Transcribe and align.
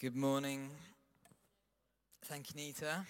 Good 0.00 0.14
morning. 0.14 0.70
Thank 2.26 2.54
you, 2.54 2.62
Nita. 2.62 3.04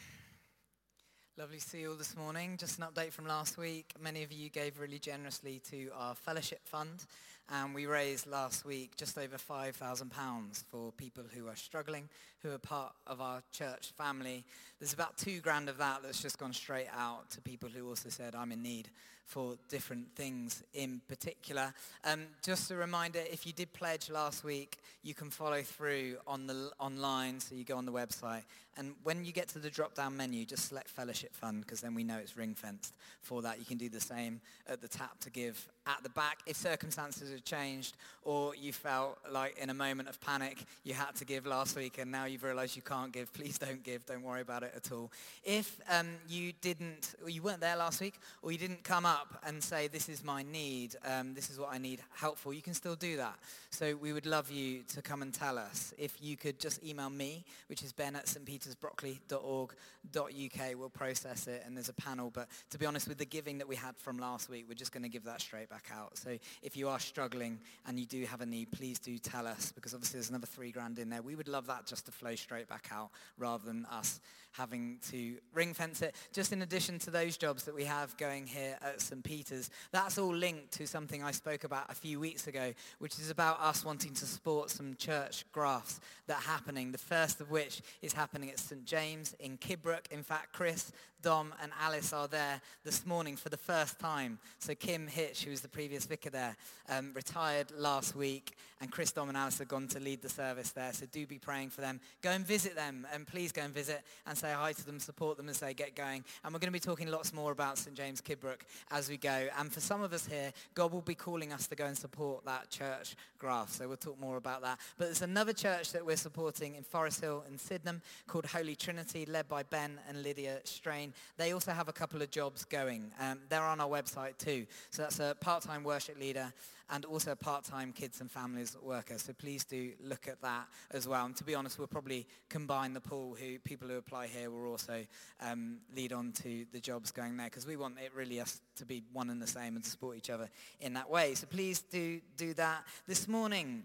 Lovely 1.36 1.58
to 1.58 1.62
see 1.62 1.80
you 1.82 1.90
all 1.90 1.96
this 1.96 2.16
morning. 2.16 2.56
Just 2.56 2.78
an 2.78 2.86
update 2.86 3.12
from 3.12 3.26
last 3.26 3.58
week. 3.58 3.92
Many 4.00 4.22
of 4.22 4.32
you 4.32 4.48
gave 4.48 4.80
really 4.80 4.98
generously 4.98 5.60
to 5.70 5.90
our 5.94 6.14
fellowship 6.14 6.60
fund, 6.64 7.04
and 7.50 7.74
we 7.74 7.86
raised 7.86 8.26
last 8.26 8.64
week 8.64 8.96
just 8.96 9.16
over 9.16 9.36
£5,000 9.36 10.64
for 10.70 10.92
people 10.92 11.24
who 11.34 11.48
are 11.48 11.56
struggling, 11.56 12.08
who 12.42 12.52
are 12.52 12.58
part 12.58 12.92
of 13.06 13.20
our 13.20 13.42
church 13.52 13.92
family. 13.96 14.44
There's 14.78 14.92
about 14.92 15.16
two 15.16 15.40
grand 15.40 15.68
of 15.68 15.78
that 15.78 16.02
that's 16.02 16.22
just 16.22 16.38
gone 16.38 16.52
straight 16.52 16.88
out 16.96 17.30
to 17.30 17.40
people 17.40 17.68
who 17.68 17.88
also 17.88 18.08
said, 18.10 18.34
I'm 18.34 18.52
in 18.52 18.62
need 18.62 18.90
for 19.28 19.56
different 19.68 20.14
things 20.16 20.62
in 20.72 21.02
particular. 21.06 21.74
Um, 22.02 22.22
just 22.42 22.70
a 22.70 22.76
reminder, 22.76 23.20
if 23.30 23.46
you 23.46 23.52
did 23.52 23.72
pledge 23.74 24.08
last 24.08 24.42
week, 24.42 24.78
you 25.02 25.12
can 25.12 25.28
follow 25.28 25.60
through 25.60 26.16
on 26.26 26.46
the 26.46 26.70
online, 26.80 27.38
so 27.38 27.54
you 27.54 27.64
go 27.64 27.76
on 27.76 27.84
the 27.84 27.92
website. 27.92 28.44
And 28.78 28.94
when 29.02 29.26
you 29.26 29.32
get 29.32 29.48
to 29.48 29.58
the 29.58 29.68
drop-down 29.68 30.16
menu, 30.16 30.46
just 30.46 30.68
select 30.68 30.88
Fellowship 30.88 31.34
Fund, 31.34 31.60
because 31.60 31.82
then 31.82 31.94
we 31.94 32.04
know 32.04 32.16
it's 32.16 32.38
ring-fenced 32.38 32.94
for 33.20 33.42
that. 33.42 33.58
You 33.58 33.66
can 33.66 33.76
do 33.76 33.90
the 33.90 34.00
same 34.00 34.40
at 34.66 34.80
the 34.80 34.88
tap 34.88 35.20
to 35.20 35.30
give 35.30 35.68
at 35.88 36.02
the 36.02 36.10
back. 36.10 36.40
If 36.46 36.56
circumstances 36.56 37.32
have 37.32 37.44
changed 37.44 37.96
or 38.22 38.54
you 38.54 38.74
felt 38.74 39.18
like 39.32 39.56
in 39.58 39.70
a 39.70 39.74
moment 39.74 40.08
of 40.08 40.20
panic 40.20 40.58
you 40.84 40.92
had 40.92 41.16
to 41.16 41.24
give 41.24 41.46
last 41.46 41.74
week 41.76 41.96
and 41.98 42.12
now 42.12 42.26
you've 42.26 42.44
realized 42.44 42.76
you 42.76 42.82
can't 42.82 43.10
give, 43.10 43.32
please 43.38 43.56
don't 43.58 43.82
give. 43.82 44.04
Don't 44.04 44.22
worry 44.22 44.42
about 44.42 44.62
it 44.62 44.74
at 44.76 44.92
all. 44.92 45.10
If 45.42 45.80
um, 45.90 46.08
you 46.28 46.52
didn't, 46.60 47.14
or 47.22 47.30
you 47.30 47.40
weren't 47.42 47.60
there 47.60 47.76
last 47.76 48.02
week, 48.02 48.20
or 48.42 48.52
you 48.52 48.58
didn't 48.58 48.84
come 48.84 49.06
up 49.06 49.42
and 49.46 49.62
say, 49.62 49.88
this 49.88 50.10
is 50.10 50.22
my 50.22 50.42
need, 50.42 50.94
um, 51.06 51.32
this 51.34 51.48
is 51.50 51.58
what 51.58 51.70
I 51.72 51.78
need 51.78 52.00
help 52.14 52.36
for, 52.36 52.52
you 52.52 52.60
can 52.62 52.74
still 52.74 52.94
do 52.94 53.16
that. 53.16 53.38
So 53.70 53.96
we 53.96 54.12
would 54.12 54.26
love 54.26 54.50
you 54.50 54.82
to 54.94 55.00
come 55.00 55.22
and 55.22 55.32
tell 55.32 55.56
us. 55.58 55.94
If 55.96 56.18
you 56.20 56.36
could 56.36 56.60
just 56.60 56.84
email 56.84 57.08
me, 57.08 57.46
which 57.68 57.82
is 57.82 57.94
ben 57.94 58.14
at 58.14 58.26
stpetersbrockley.org.uk, 58.26 60.74
we'll 60.76 60.90
process 60.90 61.46
it 61.46 61.62
and 61.64 61.74
there's 61.74 61.88
a 61.88 61.94
panel. 61.94 62.30
But 62.30 62.48
to 62.70 62.78
be 62.78 62.84
honest, 62.84 63.08
with 63.08 63.16
the 63.18 63.24
giving 63.24 63.56
that 63.58 63.68
we 63.68 63.76
had 63.76 63.96
from 63.96 64.18
last 64.18 64.50
week, 64.50 64.66
we're 64.68 64.74
just 64.74 64.92
going 64.92 65.04
to 65.04 65.08
give 65.08 65.24
that 65.24 65.40
straight 65.40 65.70
back 65.70 65.77
back 65.78 65.96
out. 65.96 66.16
So 66.16 66.36
if 66.62 66.76
you 66.76 66.88
are 66.88 66.98
struggling 66.98 67.58
and 67.86 67.98
you 67.98 68.06
do 68.06 68.24
have 68.24 68.40
a 68.40 68.46
need, 68.46 68.72
please 68.72 68.98
do 68.98 69.16
tell 69.18 69.46
us 69.46 69.72
because 69.72 69.94
obviously 69.94 70.18
there's 70.18 70.30
another 70.30 70.46
three 70.46 70.70
grand 70.70 70.98
in 70.98 71.08
there. 71.08 71.22
We 71.22 71.36
would 71.36 71.48
love 71.48 71.66
that 71.68 71.86
just 71.86 72.06
to 72.06 72.12
flow 72.12 72.34
straight 72.34 72.68
back 72.68 72.88
out 72.92 73.10
rather 73.38 73.64
than 73.64 73.86
us 73.86 74.20
having 74.52 74.98
to 75.10 75.36
ring 75.54 75.74
fence 75.74 76.02
it. 76.02 76.16
Just 76.32 76.52
in 76.52 76.62
addition 76.62 76.98
to 77.00 77.10
those 77.10 77.36
jobs 77.36 77.64
that 77.64 77.74
we 77.74 77.84
have 77.84 78.16
going 78.16 78.46
here 78.46 78.76
at 78.82 79.00
St. 79.00 79.22
Peter's, 79.22 79.70
that's 79.92 80.18
all 80.18 80.34
linked 80.34 80.72
to 80.72 80.86
something 80.86 81.22
I 81.22 81.30
spoke 81.30 81.64
about 81.64 81.90
a 81.90 81.94
few 81.94 82.18
weeks 82.18 82.46
ago, 82.48 82.72
which 82.98 83.18
is 83.20 83.30
about 83.30 83.60
us 83.60 83.84
wanting 83.84 84.14
to 84.14 84.26
support 84.26 84.70
some 84.70 84.96
church 84.96 85.44
grafts 85.52 86.00
that 86.26 86.38
are 86.38 86.50
happening. 86.50 86.90
The 86.90 86.98
first 86.98 87.40
of 87.40 87.50
which 87.50 87.82
is 88.02 88.12
happening 88.12 88.50
at 88.50 88.58
St. 88.58 88.84
James 88.84 89.36
in 89.38 89.58
Kidbrooke. 89.58 90.10
In 90.10 90.24
fact, 90.24 90.52
Chris, 90.52 90.92
Dom 91.20 91.52
and 91.60 91.72
Alice 91.80 92.12
are 92.12 92.28
there 92.28 92.60
this 92.84 93.04
morning 93.04 93.36
for 93.36 93.48
the 93.48 93.56
first 93.56 93.98
time. 93.98 94.38
So 94.58 94.74
Kim 94.74 95.06
Hitch, 95.08 95.44
who 95.44 95.50
was 95.50 95.60
the 95.60 95.68
previous 95.68 96.06
vicar 96.06 96.30
there, 96.30 96.56
um, 96.88 97.12
retired 97.14 97.72
last 97.76 98.14
week 98.14 98.56
and 98.80 98.92
Chris, 98.92 99.10
Dom 99.10 99.28
and 99.28 99.36
Alice 99.36 99.58
have 99.58 99.68
gone 99.68 99.88
to 99.88 100.00
lead 100.00 100.22
the 100.22 100.28
service 100.28 100.70
there. 100.70 100.92
So 100.92 101.06
do 101.10 101.26
be 101.26 101.38
praying 101.38 101.70
for 101.70 101.80
them. 101.80 102.00
Go 102.22 102.30
and 102.30 102.46
visit 102.46 102.76
them 102.76 103.06
and 103.12 103.26
please 103.26 103.50
go 103.50 103.62
and 103.62 103.74
visit 103.74 104.02
and 104.26 104.38
say 104.38 104.52
hi 104.52 104.72
to 104.72 104.86
them, 104.86 105.00
support 105.00 105.36
them 105.36 105.48
as 105.48 105.58
they 105.58 105.74
get 105.74 105.96
going. 105.96 106.24
And 106.44 106.52
we're 106.52 106.60
going 106.60 106.72
to 106.72 106.72
be 106.72 106.80
talking 106.80 107.10
lots 107.10 107.32
more 107.32 107.50
about 107.50 107.78
St. 107.78 107.96
James 107.96 108.20
Kidbrooke 108.20 108.62
as 108.90 109.08
we 109.08 109.16
go. 109.16 109.48
And 109.58 109.72
for 109.72 109.80
some 109.80 110.02
of 110.02 110.12
us 110.12 110.26
here, 110.26 110.52
God 110.74 110.92
will 110.92 111.00
be 111.00 111.16
calling 111.16 111.52
us 111.52 111.66
to 111.68 111.74
go 111.74 111.86
and 111.86 111.96
support 111.96 112.44
that 112.44 112.70
church 112.70 113.16
graft. 113.38 113.72
So 113.72 113.88
we'll 113.88 113.96
talk 113.96 114.20
more 114.20 114.36
about 114.36 114.62
that. 114.62 114.78
But 114.96 115.06
there's 115.06 115.22
another 115.22 115.52
church 115.52 115.92
that 115.92 116.04
we're 116.06 116.16
supporting 116.16 116.76
in 116.76 116.84
Forest 116.84 117.20
Hill 117.20 117.44
in 117.50 117.58
Sydenham 117.58 118.00
called 118.28 118.46
Holy 118.46 118.76
Trinity, 118.76 119.26
led 119.26 119.48
by 119.48 119.64
Ben 119.64 119.98
and 120.08 120.22
Lydia 120.22 120.60
Strain. 120.64 121.12
They 121.36 121.52
also 121.52 121.72
have 121.72 121.88
a 121.88 121.92
couple 121.92 122.22
of 122.22 122.30
jobs 122.30 122.64
going. 122.64 123.10
Um, 123.20 123.40
they're 123.48 123.62
on 123.62 123.80
our 123.80 123.88
website 123.88 124.38
too. 124.38 124.66
So 124.90 125.02
that's 125.02 125.18
a 125.18 125.36
part-time 125.40 125.82
worship 125.82 126.18
leader 126.18 126.52
and 126.90 127.04
also 127.04 127.32
a 127.32 127.36
part-time 127.36 127.92
kids 127.92 128.20
and 128.20 128.30
families 128.30 128.76
worker. 128.82 129.18
So 129.18 129.32
please 129.32 129.64
do 129.64 129.92
look 130.02 130.28
at 130.28 130.40
that 130.42 130.66
as 130.90 131.06
well. 131.06 131.26
And 131.26 131.36
to 131.36 131.44
be 131.44 131.54
honest, 131.54 131.78
we'll 131.78 131.88
probably 131.88 132.26
combine 132.48 132.94
the 132.94 133.00
pool 133.00 133.36
who 133.38 133.58
people 133.58 133.88
who 133.88 133.96
apply 133.96 134.26
here 134.28 134.50
will 134.50 134.70
also 134.70 135.04
um, 135.40 135.78
lead 135.94 136.12
on 136.12 136.32
to 136.42 136.64
the 136.72 136.80
jobs 136.80 137.10
going 137.10 137.36
there 137.36 137.46
because 137.46 137.66
we 137.66 137.76
want 137.76 137.98
it 137.98 138.12
really 138.14 138.40
us 138.40 138.60
to 138.76 138.86
be 138.86 139.02
one 139.12 139.30
and 139.30 139.40
the 139.40 139.46
same 139.46 139.74
and 139.74 139.84
to 139.84 139.90
support 139.90 140.16
each 140.16 140.30
other 140.30 140.48
in 140.80 140.94
that 140.94 141.10
way. 141.10 141.34
So 141.34 141.46
please 141.46 141.80
do 141.82 142.20
do 142.36 142.54
that. 142.54 142.84
This 143.06 143.28
morning, 143.28 143.84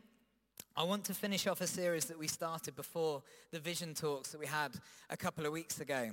I 0.76 0.84
want 0.84 1.04
to 1.06 1.14
finish 1.14 1.46
off 1.46 1.62
a 1.62 1.68
series 1.68 2.06
that 2.06 2.18
we 2.18 2.28
started 2.28 2.76
before 2.76 3.22
the 3.52 3.60
vision 3.60 3.94
talks 3.94 4.32
that 4.32 4.40
we 4.40 4.48
had 4.48 4.72
a 5.10 5.18
couple 5.18 5.46
of 5.46 5.52
weeks 5.52 5.80
ago 5.80 6.10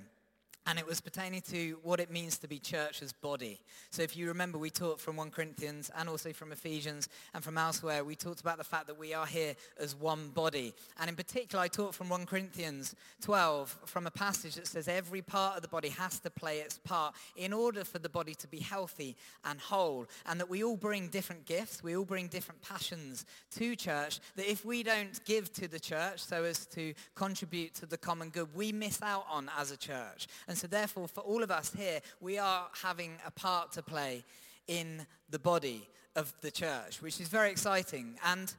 and 0.66 0.78
it 0.78 0.86
was 0.86 1.00
pertaining 1.00 1.40
to 1.40 1.78
what 1.82 2.00
it 2.00 2.10
means 2.10 2.38
to 2.38 2.48
be 2.48 2.58
church 2.58 3.02
as 3.02 3.12
body. 3.12 3.60
So 3.90 4.02
if 4.02 4.16
you 4.16 4.28
remember, 4.28 4.58
we 4.58 4.70
talked 4.70 5.00
from 5.00 5.16
1 5.16 5.30
Corinthians 5.30 5.90
and 5.96 6.08
also 6.08 6.32
from 6.32 6.52
Ephesians 6.52 7.08
and 7.34 7.42
from 7.42 7.56
elsewhere, 7.56 8.04
we 8.04 8.14
talked 8.14 8.40
about 8.40 8.58
the 8.58 8.64
fact 8.64 8.86
that 8.86 8.98
we 8.98 9.14
are 9.14 9.26
here 9.26 9.54
as 9.78 9.94
one 9.94 10.28
body. 10.28 10.74
And 11.00 11.08
in 11.08 11.16
particular, 11.16 11.64
I 11.64 11.68
taught 11.68 11.94
from 11.94 12.08
1 12.08 12.26
Corinthians 12.26 12.94
12 13.22 13.78
from 13.86 14.06
a 14.06 14.10
passage 14.10 14.56
that 14.56 14.66
says 14.66 14.86
every 14.86 15.22
part 15.22 15.56
of 15.56 15.62
the 15.62 15.68
body 15.68 15.88
has 15.88 16.20
to 16.20 16.30
play 16.30 16.58
its 16.58 16.78
part 16.78 17.14
in 17.36 17.52
order 17.52 17.82
for 17.82 17.98
the 17.98 18.08
body 18.08 18.34
to 18.34 18.46
be 18.46 18.58
healthy 18.58 19.16
and 19.44 19.58
whole. 19.58 20.06
And 20.26 20.38
that 20.40 20.50
we 20.50 20.62
all 20.62 20.76
bring 20.76 21.08
different 21.08 21.46
gifts, 21.46 21.82
we 21.82 21.96
all 21.96 22.04
bring 22.04 22.28
different 22.28 22.60
passions 22.60 23.24
to 23.52 23.74
church, 23.74 24.20
that 24.36 24.50
if 24.50 24.64
we 24.64 24.82
don't 24.82 25.24
give 25.24 25.52
to 25.54 25.68
the 25.68 25.80
church 25.80 26.20
so 26.20 26.44
as 26.44 26.66
to 26.66 26.92
contribute 27.14 27.74
to 27.74 27.86
the 27.86 27.98
common 27.98 28.28
good, 28.28 28.54
we 28.54 28.72
miss 28.72 29.00
out 29.02 29.26
on 29.30 29.50
as 29.58 29.70
a 29.70 29.76
church. 29.76 30.28
And 30.50 30.58
so 30.58 30.66
therefore, 30.66 31.06
for 31.06 31.20
all 31.20 31.44
of 31.44 31.52
us 31.52 31.72
here, 31.78 32.00
we 32.20 32.36
are 32.36 32.66
having 32.82 33.12
a 33.24 33.30
part 33.30 33.70
to 33.74 33.82
play 33.84 34.24
in 34.66 35.06
the 35.28 35.38
body 35.38 35.88
of 36.16 36.34
the 36.40 36.50
church, 36.50 37.00
which 37.00 37.20
is 37.20 37.28
very 37.28 37.52
exciting. 37.52 38.18
And 38.26 38.52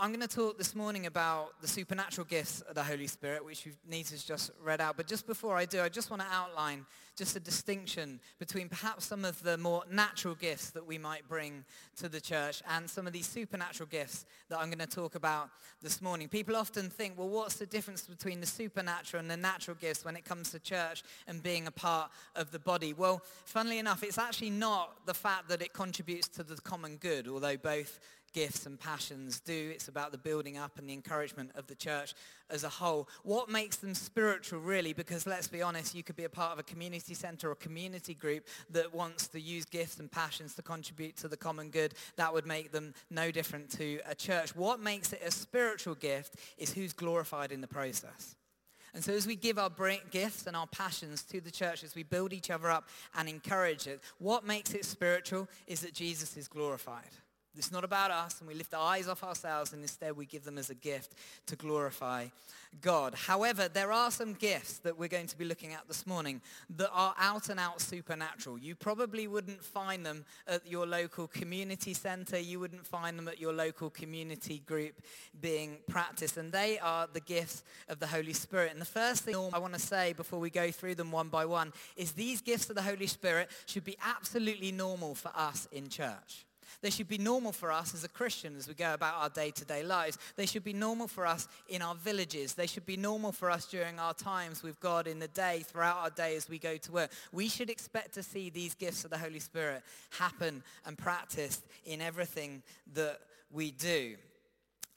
I'm 0.00 0.10
going 0.10 0.26
to 0.26 0.28
talk 0.28 0.56
this 0.56 0.74
morning 0.74 1.06
about 1.06 1.60
the 1.60 1.68
supernatural 1.68 2.26
gifts 2.26 2.62
of 2.62 2.74
the 2.74 2.82
Holy 2.82 3.06
Spirit, 3.06 3.44
which 3.44 3.66
Nita's 3.86 4.24
just 4.24 4.50
read 4.62 4.80
out. 4.80 4.96
But 4.96 5.06
just 5.06 5.26
before 5.26 5.56
I 5.56 5.66
do, 5.66 5.82
I 5.82 5.90
just 5.90 6.10
want 6.10 6.22
to 6.22 6.28
outline 6.30 6.86
just 7.14 7.36
a 7.36 7.40
distinction 7.40 8.18
between 8.38 8.70
perhaps 8.70 9.04
some 9.04 9.24
of 9.24 9.42
the 9.42 9.58
more 9.58 9.82
natural 9.90 10.34
gifts 10.34 10.70
that 10.70 10.86
we 10.86 10.96
might 10.96 11.28
bring 11.28 11.64
to 11.96 12.08
the 12.08 12.20
church 12.20 12.62
and 12.70 12.88
some 12.88 13.06
of 13.06 13.12
these 13.12 13.26
supernatural 13.26 13.86
gifts 13.90 14.24
that 14.48 14.58
I'm 14.58 14.68
going 14.68 14.78
to 14.78 14.86
talk 14.86 15.14
about 15.14 15.50
this 15.82 16.00
morning. 16.00 16.26
People 16.28 16.56
often 16.56 16.88
think, 16.88 17.18
well, 17.18 17.28
what's 17.28 17.56
the 17.56 17.66
difference 17.66 18.02
between 18.02 18.40
the 18.40 18.46
supernatural 18.46 19.20
and 19.20 19.30
the 19.30 19.36
natural 19.36 19.76
gifts 19.78 20.06
when 20.06 20.16
it 20.16 20.24
comes 20.24 20.52
to 20.52 20.58
church 20.58 21.02
and 21.26 21.42
being 21.42 21.66
a 21.66 21.70
part 21.70 22.10
of 22.34 22.50
the 22.50 22.58
body? 22.58 22.94
Well, 22.94 23.22
funnily 23.44 23.78
enough, 23.78 24.02
it's 24.02 24.18
actually 24.18 24.50
not 24.50 25.06
the 25.06 25.14
fact 25.14 25.48
that 25.50 25.60
it 25.60 25.74
contributes 25.74 26.28
to 26.28 26.42
the 26.42 26.56
common 26.56 26.96
good, 26.96 27.28
although 27.28 27.58
both 27.58 28.00
gifts 28.32 28.66
and 28.66 28.78
passions 28.78 29.40
do. 29.40 29.70
It's 29.72 29.88
about 29.88 30.12
the 30.12 30.18
building 30.18 30.58
up 30.58 30.78
and 30.78 30.88
the 30.88 30.92
encouragement 30.92 31.50
of 31.54 31.66
the 31.66 31.74
church 31.74 32.14
as 32.50 32.64
a 32.64 32.68
whole. 32.68 33.08
What 33.22 33.48
makes 33.48 33.76
them 33.76 33.94
spiritual 33.94 34.60
really? 34.60 34.92
Because 34.92 35.26
let's 35.26 35.48
be 35.48 35.62
honest, 35.62 35.94
you 35.94 36.02
could 36.02 36.16
be 36.16 36.24
a 36.24 36.28
part 36.28 36.52
of 36.52 36.58
a 36.58 36.62
community 36.62 37.14
center 37.14 37.50
or 37.50 37.54
community 37.54 38.14
group 38.14 38.46
that 38.70 38.94
wants 38.94 39.28
to 39.28 39.40
use 39.40 39.64
gifts 39.64 39.98
and 39.98 40.10
passions 40.10 40.54
to 40.54 40.62
contribute 40.62 41.16
to 41.16 41.28
the 41.28 41.36
common 41.36 41.70
good. 41.70 41.94
That 42.16 42.32
would 42.32 42.46
make 42.46 42.72
them 42.72 42.94
no 43.10 43.30
different 43.30 43.70
to 43.78 44.00
a 44.06 44.14
church. 44.14 44.54
What 44.54 44.80
makes 44.80 45.12
it 45.12 45.22
a 45.24 45.30
spiritual 45.30 45.94
gift 45.94 46.36
is 46.58 46.72
who's 46.72 46.92
glorified 46.92 47.52
in 47.52 47.60
the 47.60 47.68
process. 47.68 48.36
And 48.94 49.02
so 49.02 49.12
as 49.12 49.26
we 49.26 49.36
give 49.36 49.58
our 49.58 49.70
gifts 50.10 50.46
and 50.46 50.54
our 50.54 50.66
passions 50.66 51.22
to 51.24 51.40
the 51.40 51.50
church, 51.50 51.82
as 51.82 51.94
we 51.94 52.02
build 52.02 52.32
each 52.32 52.50
other 52.50 52.70
up 52.70 52.88
and 53.16 53.28
encourage 53.28 53.86
it, 53.86 54.02
what 54.18 54.44
makes 54.44 54.74
it 54.74 54.84
spiritual 54.84 55.48
is 55.66 55.80
that 55.80 55.94
Jesus 55.94 56.36
is 56.36 56.46
glorified. 56.46 57.08
It's 57.56 57.70
not 57.70 57.84
about 57.84 58.10
us, 58.10 58.40
and 58.40 58.48
we 58.48 58.54
lift 58.54 58.72
our 58.72 58.94
eyes 58.94 59.08
off 59.08 59.22
ourselves, 59.22 59.72
and 59.72 59.82
instead 59.82 60.16
we 60.16 60.24
give 60.24 60.44
them 60.44 60.56
as 60.56 60.70
a 60.70 60.74
gift 60.74 61.14
to 61.46 61.56
glorify 61.56 62.26
God. 62.80 63.14
However, 63.14 63.68
there 63.68 63.92
are 63.92 64.10
some 64.10 64.32
gifts 64.32 64.78
that 64.78 64.98
we're 64.98 65.08
going 65.08 65.26
to 65.26 65.36
be 65.36 65.44
looking 65.44 65.74
at 65.74 65.86
this 65.86 66.06
morning 66.06 66.40
that 66.76 66.88
are 66.92 67.14
out 67.18 67.50
and 67.50 67.60
out 67.60 67.82
supernatural. 67.82 68.58
You 68.58 68.74
probably 68.74 69.26
wouldn't 69.26 69.62
find 69.62 70.06
them 70.06 70.24
at 70.48 70.66
your 70.66 70.86
local 70.86 71.26
community 71.28 71.92
center. 71.92 72.38
You 72.38 72.58
wouldn't 72.58 72.86
find 72.86 73.18
them 73.18 73.28
at 73.28 73.38
your 73.38 73.52
local 73.52 73.90
community 73.90 74.62
group 74.64 75.02
being 75.38 75.76
practiced, 75.88 76.38
and 76.38 76.50
they 76.50 76.78
are 76.78 77.06
the 77.12 77.20
gifts 77.20 77.64
of 77.90 78.00
the 78.00 78.06
Holy 78.06 78.32
Spirit. 78.32 78.72
And 78.72 78.80
the 78.80 78.86
first 78.86 79.24
thing 79.24 79.36
I 79.52 79.58
want 79.58 79.74
to 79.74 79.78
say 79.78 80.14
before 80.14 80.40
we 80.40 80.48
go 80.48 80.70
through 80.70 80.94
them 80.94 81.12
one 81.12 81.28
by 81.28 81.44
one 81.44 81.74
is 81.96 82.12
these 82.12 82.40
gifts 82.40 82.70
of 82.70 82.76
the 82.76 82.82
Holy 82.82 83.06
Spirit 83.06 83.50
should 83.66 83.84
be 83.84 83.98
absolutely 84.02 84.72
normal 84.72 85.14
for 85.14 85.32
us 85.36 85.68
in 85.70 85.90
church. 85.90 86.46
They 86.80 86.90
should 86.90 87.08
be 87.08 87.18
normal 87.18 87.52
for 87.52 87.70
us 87.70 87.94
as 87.94 88.04
a 88.04 88.08
Christian 88.08 88.56
as 88.56 88.66
we 88.66 88.74
go 88.74 88.94
about 88.94 89.14
our 89.16 89.28
day-to-day 89.28 89.82
lives. 89.82 90.18
They 90.36 90.46
should 90.46 90.64
be 90.64 90.72
normal 90.72 91.08
for 91.08 91.26
us 91.26 91.48
in 91.68 91.82
our 91.82 91.94
villages. 91.94 92.54
They 92.54 92.66
should 92.66 92.86
be 92.86 92.96
normal 92.96 93.32
for 93.32 93.50
us 93.50 93.66
during 93.66 93.98
our 93.98 94.14
times 94.14 94.62
with 94.62 94.80
God 94.80 95.06
in 95.06 95.18
the 95.18 95.28
day, 95.28 95.64
throughout 95.66 95.98
our 95.98 96.10
day 96.10 96.36
as 96.36 96.48
we 96.48 96.58
go 96.58 96.76
to 96.76 96.92
work. 96.92 97.10
We 97.32 97.48
should 97.48 97.70
expect 97.70 98.14
to 98.14 98.22
see 98.22 98.50
these 98.50 98.74
gifts 98.74 99.04
of 99.04 99.10
the 99.10 99.18
Holy 99.18 99.40
Spirit 99.40 99.82
happen 100.18 100.62
and 100.86 100.96
practiced 100.96 101.62
in 101.84 102.00
everything 102.00 102.62
that 102.94 103.20
we 103.50 103.70
do. 103.72 104.16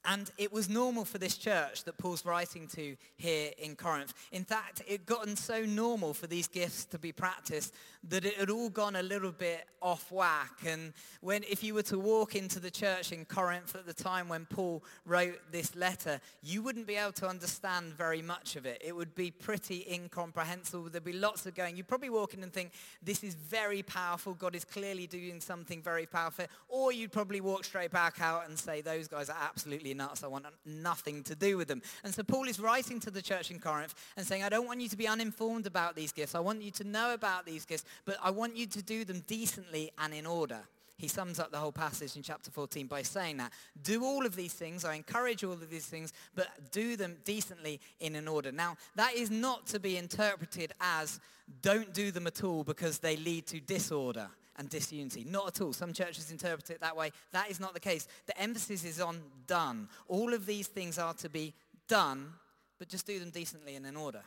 And 0.06 0.30
it 0.38 0.54
was 0.54 0.70
normal 0.70 1.06
for 1.06 1.18
this 1.18 1.38
church 1.38 1.84
that 1.86 1.98
Paul's 1.98 2.26
writing 2.26 2.68
to 2.76 2.96
here 3.18 3.52
in 3.58 3.76
Corinth. 3.76 4.14
In 4.32 4.44
fact, 4.44 4.82
it 4.88 5.06
gotten 5.06 5.36
so 5.36 5.64
normal 5.64 6.14
for 6.14 6.28
these 6.28 6.48
gifts 6.48 6.86
to 6.86 7.00
be 7.00 7.12
practiced 7.12 7.74
that 8.08 8.24
it 8.24 8.36
had 8.36 8.52
all 8.52 8.70
gone 8.70 8.96
a 8.96 9.02
little 9.02 9.32
bit 9.32 9.66
off 9.82 10.12
whack. 10.12 10.60
And 10.66 10.94
when, 11.22 11.44
if 11.44 11.64
you 11.64 11.74
were 11.74 11.82
to 11.84 11.98
walk 11.98 12.36
into 12.36 12.60
the 12.60 12.70
church 12.70 13.12
in 13.12 13.26
Corinth 13.26 13.76
at 13.76 13.88
the 13.88 13.94
time 13.94 14.30
when 14.30 14.46
Paul 14.46 14.84
wrote 15.06 15.40
this 15.52 15.76
letter, 15.76 16.22
you 16.44 16.62
wouldn't 16.62 16.86
be 16.86 16.96
able 16.96 17.14
to 17.14 17.28
understand 17.28 17.94
very 17.94 18.22
much 18.22 18.56
of 18.56 18.68
it. 18.68 18.82
It 18.86 18.96
would 18.96 19.16
be 19.16 19.32
pretty 19.32 19.88
incomprehensible. 19.92 20.90
There'd 20.90 21.04
be 21.04 21.14
lots 21.14 21.48
of 21.48 21.56
going. 21.56 21.78
You'd 21.78 21.88
probably 21.88 22.12
walk 22.12 22.36
in 22.36 22.44
and 22.44 22.54
think, 22.54 22.74
this 23.02 23.24
is 23.24 23.34
very 23.34 23.82
powerful. 23.82 24.36
God 24.36 24.56
is 24.56 24.66
clearly 24.66 25.08
doing 25.08 25.42
something 25.42 25.82
very 25.82 26.06
powerful. 26.06 26.46
Or 26.70 26.92
you'd 26.92 27.12
probably 27.12 27.42
walk 27.42 27.64
straight 27.64 27.92
back 27.92 28.22
out 28.22 28.48
and 28.48 28.60
say, 28.60 28.82
those 28.82 29.08
guys 29.08 29.30
are 29.32 29.38
absolutely 29.42 29.95
nuts. 29.96 30.24
I 30.24 30.28
want 30.28 30.46
nothing 30.66 31.24
to 31.24 31.36
do 31.36 31.58
with 31.58 31.68
them. 31.68 31.82
And 32.04 32.14
so 32.14 32.24
Paul 32.24 32.48
is 32.48 32.60
writing 32.60 33.00
to 33.02 33.12
the 33.12 33.22
church 33.22 33.52
in 33.52 33.60
Corinth 33.60 33.96
and 34.18 34.26
saying, 34.26 34.44
I 34.44 34.50
don't 34.50 34.68
want 34.68 34.82
you 34.82 34.90
to 34.90 34.98
be 34.98 35.08
uninformed 35.08 35.66
about 35.66 35.96
these 35.96 36.12
gifts. 36.12 36.36
I 36.36 36.40
want 36.40 36.62
you 36.62 36.72
to 36.72 36.84
know 36.84 37.14
about 37.14 37.46
these 37.46 37.66
gifts, 37.66 37.86
but 38.06 38.18
I 38.22 38.32
want 38.32 38.56
you 38.56 38.66
to 38.68 38.82
do 38.82 39.06
them 39.06 39.24
decently 39.28 39.92
and 39.98 40.14
in 40.14 40.26
order. 40.26 40.60
He 40.98 41.08
sums 41.10 41.40
up 41.40 41.52
the 41.52 41.58
whole 41.58 41.74
passage 41.74 42.16
in 42.16 42.24
chapter 42.24 42.50
14 42.52 42.88
by 42.88 43.02
saying 43.02 43.38
that. 43.38 43.52
Do 43.84 44.06
all 44.06 44.26
of 44.26 44.36
these 44.36 44.54
things. 44.54 44.86
I 44.86 44.96
encourage 44.96 45.44
all 45.44 45.52
of 45.52 45.70
these 45.70 45.86
things, 45.86 46.14
but 46.36 46.48
do 46.72 46.96
them 46.96 47.18
decently 47.26 47.82
in 48.00 48.16
an 48.16 48.28
order. 48.28 48.52
Now, 48.52 48.78
that 48.96 49.14
is 49.14 49.30
not 49.30 49.68
to 49.68 49.80
be 49.80 49.98
interpreted 49.98 50.72
as 50.80 51.20
don't 51.62 51.94
do 51.94 52.12
them 52.12 52.28
at 52.28 52.44
all 52.44 52.64
because 52.64 53.00
they 53.00 53.18
lead 53.18 53.46
to 53.48 53.60
disorder 53.60 54.30
and 54.58 54.70
disunity. 54.70 55.26
Not 55.28 55.48
at 55.48 55.62
all. 55.62 55.74
Some 55.74 55.94
churches 55.94 56.32
interpret 56.32 56.70
it 56.70 56.82
that 56.82 56.96
way. 56.96 57.12
That 57.32 57.50
is 57.50 57.60
not 57.60 57.74
the 57.74 57.80
case. 57.80 58.08
The 58.26 58.40
emphasis 58.40 58.84
is 58.86 59.02
on 59.02 59.22
done. 59.48 59.90
All 60.08 60.34
of 60.34 60.46
these 60.46 60.68
things 60.68 60.98
are 60.98 61.14
to 61.16 61.30
be 61.30 61.54
done, 61.88 62.34
but 62.80 62.88
just 62.88 63.06
do 63.06 63.20
them 63.20 63.30
decently 63.30 63.76
and 63.76 63.86
in 63.86 63.96
order. 63.96 64.22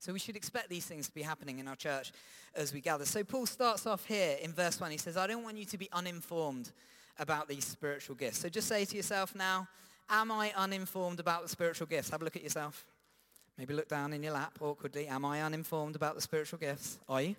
So 0.00 0.12
we 0.12 0.18
should 0.18 0.36
expect 0.36 0.70
these 0.70 0.86
things 0.86 1.08
to 1.08 1.14
be 1.14 1.22
happening 1.22 1.58
in 1.58 1.68
our 1.68 1.76
church 1.76 2.12
as 2.54 2.72
we 2.72 2.80
gather. 2.80 3.04
So 3.04 3.22
Paul 3.22 3.46
starts 3.46 3.86
off 3.86 4.06
here 4.06 4.36
in 4.40 4.52
verse 4.52 4.80
1. 4.80 4.90
He 4.90 4.96
says, 4.96 5.16
I 5.16 5.26
don't 5.26 5.44
want 5.44 5.58
you 5.58 5.66
to 5.66 5.78
be 5.78 5.90
uninformed 5.92 6.72
about 7.18 7.48
these 7.48 7.66
spiritual 7.66 8.16
gifts. 8.16 8.38
So 8.38 8.48
just 8.48 8.66
say 8.66 8.86
to 8.86 8.96
yourself 8.96 9.34
now, 9.34 9.68
am 10.08 10.32
I 10.32 10.52
uninformed 10.56 11.20
about 11.20 11.42
the 11.42 11.48
spiritual 11.50 11.86
gifts? 11.86 12.08
Have 12.10 12.22
a 12.22 12.24
look 12.24 12.36
at 12.36 12.42
yourself. 12.42 12.86
Maybe 13.58 13.74
look 13.74 13.88
down 13.88 14.14
in 14.14 14.22
your 14.22 14.32
lap 14.32 14.56
awkwardly. 14.62 15.06
Am 15.06 15.22
I 15.26 15.42
uninformed 15.42 15.96
about 15.96 16.14
the 16.14 16.22
spiritual 16.22 16.58
gifts? 16.58 16.98
Are 17.06 17.20
you? 17.20 17.36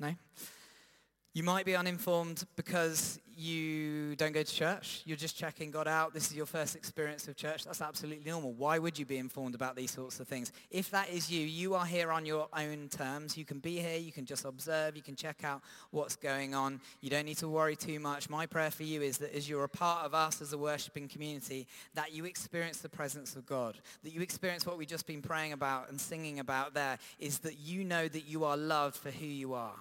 No? 0.00 0.14
You 1.36 1.42
might 1.42 1.66
be 1.66 1.76
uninformed 1.76 2.46
because 2.56 3.20
you 3.36 4.16
don't 4.16 4.32
go 4.32 4.42
to 4.42 4.54
church. 4.54 5.02
You're 5.04 5.18
just 5.18 5.36
checking 5.36 5.70
God 5.70 5.86
out. 5.86 6.14
This 6.14 6.30
is 6.30 6.34
your 6.34 6.46
first 6.46 6.74
experience 6.74 7.28
of 7.28 7.36
church. 7.36 7.62
That's 7.62 7.82
absolutely 7.82 8.24
normal. 8.24 8.54
Why 8.54 8.78
would 8.78 8.98
you 8.98 9.04
be 9.04 9.18
informed 9.18 9.54
about 9.54 9.76
these 9.76 9.90
sorts 9.90 10.18
of 10.18 10.26
things? 10.26 10.50
If 10.70 10.90
that 10.92 11.10
is 11.10 11.30
you, 11.30 11.42
you 11.42 11.74
are 11.74 11.84
here 11.84 12.10
on 12.10 12.24
your 12.24 12.48
own 12.54 12.88
terms. 12.88 13.36
You 13.36 13.44
can 13.44 13.58
be 13.58 13.80
here. 13.80 13.98
You 13.98 14.12
can 14.12 14.24
just 14.24 14.46
observe. 14.46 14.96
You 14.96 15.02
can 15.02 15.14
check 15.14 15.44
out 15.44 15.60
what's 15.90 16.16
going 16.16 16.54
on. 16.54 16.80
You 17.02 17.10
don't 17.10 17.26
need 17.26 17.36
to 17.36 17.48
worry 17.50 17.76
too 17.76 18.00
much. 18.00 18.30
My 18.30 18.46
prayer 18.46 18.70
for 18.70 18.84
you 18.84 19.02
is 19.02 19.18
that 19.18 19.36
as 19.36 19.46
you're 19.46 19.64
a 19.64 19.68
part 19.68 20.06
of 20.06 20.14
us 20.14 20.40
as 20.40 20.54
a 20.54 20.58
worshiping 20.58 21.06
community, 21.06 21.66
that 21.92 22.14
you 22.14 22.24
experience 22.24 22.78
the 22.78 22.88
presence 22.88 23.36
of 23.36 23.44
God, 23.44 23.76
that 24.04 24.14
you 24.14 24.22
experience 24.22 24.64
what 24.64 24.78
we've 24.78 24.88
just 24.88 25.06
been 25.06 25.20
praying 25.20 25.52
about 25.52 25.90
and 25.90 26.00
singing 26.00 26.38
about 26.38 26.72
there, 26.72 26.96
is 27.18 27.40
that 27.40 27.58
you 27.58 27.84
know 27.84 28.08
that 28.08 28.26
you 28.26 28.44
are 28.44 28.56
loved 28.56 28.96
for 28.96 29.10
who 29.10 29.26
you 29.26 29.52
are 29.52 29.76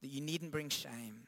that 0.00 0.08
you 0.08 0.20
needn't 0.20 0.50
bring 0.50 0.68
shame, 0.68 1.26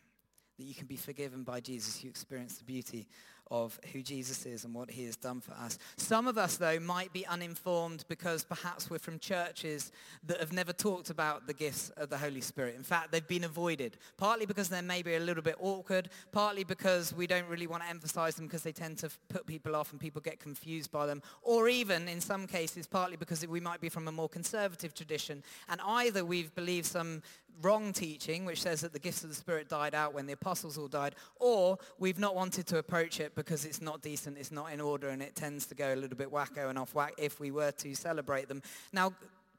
that 0.59 0.65
you 0.65 0.75
can 0.75 0.87
be 0.87 0.97
forgiven 0.97 1.43
by 1.43 1.61
Jesus. 1.61 2.03
You 2.03 2.11
experience 2.11 2.59
the 2.59 2.65
beauty 2.65 3.07
of 3.51 3.79
who 3.93 4.03
Jesus 4.03 4.47
is 4.47 4.65
and 4.65 4.73
what 4.73 4.91
he 4.91 5.05
has 5.05 5.15
done 5.15 5.39
for 5.39 5.53
us. 5.53 5.79
Some 5.99 6.27
of 6.27 6.39
us, 6.39 6.57
though, 6.57 6.81
might 6.81 7.13
be 7.13 7.27
uninformed 7.27 8.07
because 8.09 8.45
perhaps 8.45 8.89
we're 8.89 8.99
from 8.99 9.19
churches 9.19 9.93
that 10.25 10.41
have 10.41 10.55
never 10.55 10.73
talked 10.73 11.11
about 11.11 11.47
the 11.47 11.53
gifts 11.53 11.91
of 11.99 12.09
the 12.09 12.17
Holy 12.17 12.41
Spirit. 12.41 12.77
In 12.77 12.83
fact, 12.83 13.13
they've 13.13 13.29
been 13.29 13.45
avoided, 13.45 13.99
partly 14.17 14.47
because 14.47 14.71
they're 14.71 14.81
maybe 14.81 15.17
a 15.17 15.21
little 15.21 15.43
bit 15.43 15.57
awkward, 15.61 16.09
partly 16.31 16.65
because 16.65 17.13
we 17.13 17.27
don't 17.27 17.47
really 17.47 17.67
want 17.67 17.83
to 17.83 17.91
emphasize 17.91 18.37
them 18.37 18.47
because 18.47 18.63
they 18.63 18.73
tend 18.73 18.97
to 18.99 19.11
put 19.29 19.45
people 19.45 19.77
off 19.77 19.93
and 19.93 20.01
people 20.01 20.23
get 20.23 20.41
confused 20.41 20.91
by 20.91 21.05
them, 21.05 21.21
or 21.43 21.69
even, 21.69 22.09
in 22.09 22.23
some 22.23 22.47
cases, 22.47 22.87
partly 22.87 23.19
because 23.19 23.47
we 23.47 23.61
might 23.61 23.83
be 23.83 23.91
from 23.91 24.09
a 24.09 24.13
more 24.13 24.31
conservative 24.31 24.95
tradition, 24.95 25.43
and 25.69 25.79
either 25.85 26.25
we've 26.25 26.55
believed 26.55 26.87
some 26.87 27.21
wrong 27.61 27.93
teaching, 27.93 28.45
which 28.45 28.63
says 28.63 28.81
that 28.81 28.93
the 28.93 28.99
gifts 28.99 29.23
of 29.23 29.31
the 29.31 29.37
Spirit 29.37 29.69
died 29.69 29.95
out 29.95 30.15
when 30.15 30.27
the 30.27 30.33
apostles 30.33 30.79
all 30.79 30.89
died, 30.89 31.15
or 31.37 31.79
we've 31.99 32.19
not 32.19 32.35
wanted 32.35 32.67
to 32.69 32.79
approach 32.79 33.21
it 33.21 33.35
because 33.35 33.65
it's 33.65 33.83
not 33.83 34.03
decent, 34.03 34.39
it's 34.39 34.53
not 34.53 34.73
in 34.73 34.81
order, 34.81 35.11
and 35.11 35.23
it 35.23 35.35
tends 35.35 35.67
to 35.67 35.75
go 35.75 35.93
a 35.93 35.97
little 35.97 36.17
bit 36.17 36.31
wacko 36.31 36.71
and 36.71 36.79
off 36.79 36.95
whack 36.95 37.15
if 37.19 37.41
we 37.41 37.51
were 37.51 37.73
to 37.73 37.95
celebrate 37.95 38.49
them. 38.49 38.63
Now, 38.93 39.13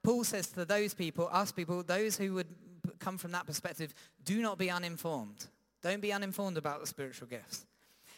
Paul 0.04 0.24
says 0.24 0.48
to 0.48 0.66
those 0.66 0.94
people, 0.94 1.30
us 1.31 1.51
people, 1.51 1.84
those 1.84 2.18
who 2.18 2.34
would 2.34 2.48
come 3.00 3.18
from 3.18 3.31
that 3.31 3.45
perspective, 3.45 3.94
do 4.25 4.42
not 4.42 4.57
be 4.57 4.69
uninformed. 4.69 5.46
Don't 5.81 6.01
be 6.01 6.12
uninformed 6.12 6.57
about 6.57 6.81
the 6.81 6.88
spiritual 6.88 7.28
gifts. 7.28 7.66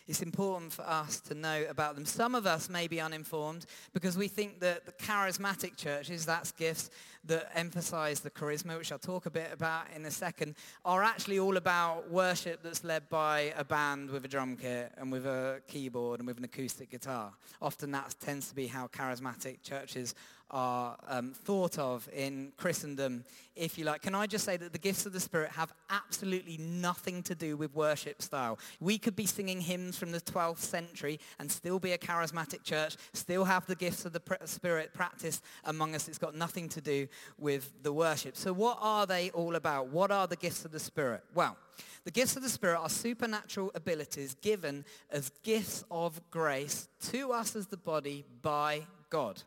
It's 0.08 0.22
important 0.22 0.72
for 0.72 0.84
us 0.84 1.20
to 1.22 1.34
know 1.34 1.66
about 1.68 1.96
them. 1.96 2.06
Some 2.06 2.36
of 2.36 2.46
us 2.46 2.70
may 2.70 2.88
be 2.88 3.02
uninformed 3.02 3.66
because 3.94 4.16
we 4.18 4.28
think 4.28 4.60
that 4.60 4.86
the 4.86 4.92
charismatic 4.92 5.78
churches, 5.78 6.26
that's 6.26 6.52
gifts 6.52 6.92
that 7.26 7.50
emphasize 7.56 8.20
the 8.20 8.30
charisma, 8.30 8.78
which 8.78 8.92
I'll 8.92 9.00
talk 9.00 9.26
a 9.26 9.32
bit 9.32 9.52
about 9.52 9.86
in 9.96 10.06
a 10.06 10.12
second, 10.12 10.56
are 10.84 11.02
actually 11.02 11.40
all 11.40 11.58
about 11.58 12.12
worship 12.12 12.62
that's 12.62 12.84
led 12.84 13.10
by 13.10 13.54
a 13.58 13.64
band 13.64 14.12
with 14.12 14.26
a 14.26 14.28
drum 14.28 14.58
kit 14.58 14.92
and 14.98 15.12
with 15.12 15.26
a 15.26 15.62
keyboard 15.68 16.20
and 16.20 16.28
with 16.28 16.38
an 16.38 16.44
acoustic 16.44 16.92
guitar. 16.92 17.34
Often 17.60 17.92
that 17.92 18.16
tends 18.20 18.48
to 18.50 18.56
be 18.56 18.68
how 18.68 18.88
charismatic 18.88 19.64
churches 19.64 20.14
are 20.56 20.96
um, 21.10 21.34
thought 21.34 21.78
of 21.78 22.08
in 22.16 22.54
Christendom, 22.56 23.26
if 23.58 23.78
you 23.78 23.84
like. 23.84 24.02
Can 24.02 24.16
I 24.16 24.26
just 24.26 24.46
say 24.46 24.56
that 24.56 24.72
the 24.72 24.80
gifts 24.80 25.06
of 25.06 25.12
the 25.12 25.20
Spirit 25.20 25.52
have 25.52 25.74
absolutely 25.90 26.58
nothing 26.58 27.22
to 27.24 27.36
do 27.36 27.58
with 27.58 27.76
worship 27.76 28.22
style. 28.22 28.58
We 28.80 28.98
could 28.98 29.18
be 29.18 29.26
singing 29.26 29.60
hymns 29.60 29.98
from 29.98 30.14
the 30.14 30.22
12th 30.22 30.60
century 30.60 31.20
and 31.40 31.52
still 31.52 31.78
be 31.78 31.92
a 31.92 31.98
charismatic 31.98 32.64
church, 32.64 32.96
still 33.12 33.44
have 33.44 33.66
the 33.68 33.76
gifts 33.76 34.06
of 34.06 34.14
the 34.14 34.22
Spirit 34.46 34.94
practiced 34.94 35.44
among 35.66 35.94
us. 35.94 36.08
It's 36.08 36.18
got 36.18 36.36
nothing 36.36 36.70
to 36.70 36.80
do 36.80 37.10
with 37.38 37.70
the 37.84 37.92
worship. 37.92 38.38
So 38.38 38.54
what 38.54 38.78
are 38.80 39.06
they 39.06 39.32
all 39.32 39.56
about? 39.56 39.88
What 39.88 40.10
are 40.10 40.26
the 40.26 40.38
gifts 40.38 40.64
of 40.64 40.72
the 40.72 40.80
Spirit? 40.80 41.22
Well, 41.34 41.58
the 42.06 42.12
gifts 42.12 42.38
of 42.38 42.44
the 42.44 42.50
Spirit 42.50 42.80
are 42.80 42.90
supernatural 42.90 43.72
abilities 43.76 44.36
given 44.36 44.86
as 45.12 45.32
gifts 45.44 45.84
of 45.92 46.22
grace 46.32 46.88
to 47.12 47.34
us 47.34 47.58
as 47.58 47.68
the 47.68 47.78
body 47.78 48.24
by 48.42 48.84
God 49.10 49.44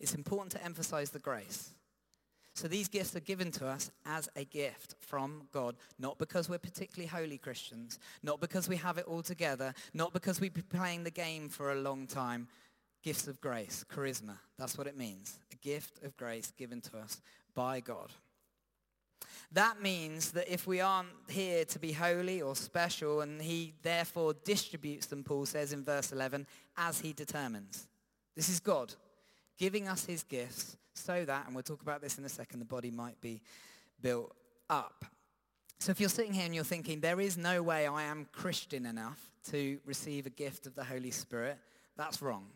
it's 0.00 0.14
important 0.14 0.52
to 0.52 0.64
emphasize 0.64 1.10
the 1.10 1.18
grace. 1.18 1.70
So 2.54 2.66
these 2.68 2.88
gifts 2.88 3.14
are 3.14 3.20
given 3.20 3.52
to 3.52 3.66
us 3.66 3.90
as 4.04 4.28
a 4.34 4.44
gift 4.44 4.96
from 4.98 5.48
God, 5.52 5.76
not 5.98 6.18
because 6.18 6.48
we're 6.48 6.58
particularly 6.58 7.06
holy 7.06 7.38
Christians, 7.38 7.98
not 8.22 8.40
because 8.40 8.68
we 8.68 8.76
have 8.76 8.98
it 8.98 9.06
all 9.06 9.22
together, 9.22 9.72
not 9.94 10.12
because 10.12 10.40
we've 10.40 10.52
been 10.52 10.64
playing 10.64 11.04
the 11.04 11.10
game 11.10 11.48
for 11.48 11.72
a 11.72 11.76
long 11.76 12.06
time. 12.06 12.48
Gifts 13.02 13.28
of 13.28 13.40
grace, 13.40 13.84
charisma, 13.90 14.36
that's 14.58 14.76
what 14.76 14.86
it 14.86 14.96
means. 14.96 15.38
A 15.52 15.56
gift 15.56 16.02
of 16.04 16.16
grace 16.16 16.52
given 16.56 16.80
to 16.82 16.98
us 16.98 17.20
by 17.54 17.80
God. 17.80 18.10
That 19.52 19.80
means 19.80 20.32
that 20.32 20.52
if 20.52 20.66
we 20.66 20.80
aren't 20.80 21.08
here 21.28 21.64
to 21.64 21.78
be 21.78 21.92
holy 21.92 22.42
or 22.42 22.54
special, 22.54 23.22
and 23.22 23.40
he 23.40 23.74
therefore 23.82 24.34
distributes 24.44 25.06
them, 25.06 25.24
Paul 25.24 25.46
says 25.46 25.72
in 25.72 25.84
verse 25.84 26.12
11, 26.12 26.46
as 26.76 27.00
he 27.00 27.12
determines. 27.12 27.86
This 28.36 28.48
is 28.48 28.60
God 28.60 28.94
giving 29.60 29.86
us 29.88 30.06
his 30.06 30.22
gifts 30.22 30.78
so 30.94 31.24
that, 31.26 31.44
and 31.46 31.54
we'll 31.54 31.62
talk 31.62 31.82
about 31.82 32.00
this 32.00 32.16
in 32.16 32.24
a 32.24 32.28
second, 32.28 32.60
the 32.60 32.64
body 32.64 32.90
might 32.90 33.20
be 33.20 33.42
built 34.00 34.34
up. 34.70 35.04
So 35.78 35.90
if 35.90 36.00
you're 36.00 36.08
sitting 36.08 36.32
here 36.32 36.46
and 36.46 36.54
you're 36.54 36.64
thinking, 36.64 37.00
there 37.00 37.20
is 37.20 37.36
no 37.36 37.62
way 37.62 37.86
I 37.86 38.04
am 38.04 38.26
Christian 38.32 38.86
enough 38.86 39.20
to 39.50 39.78
receive 39.84 40.24
a 40.24 40.30
gift 40.30 40.66
of 40.66 40.74
the 40.74 40.82
Holy 40.82 41.10
Spirit, 41.10 41.58
that's 41.96 42.22
wrong. 42.22 42.46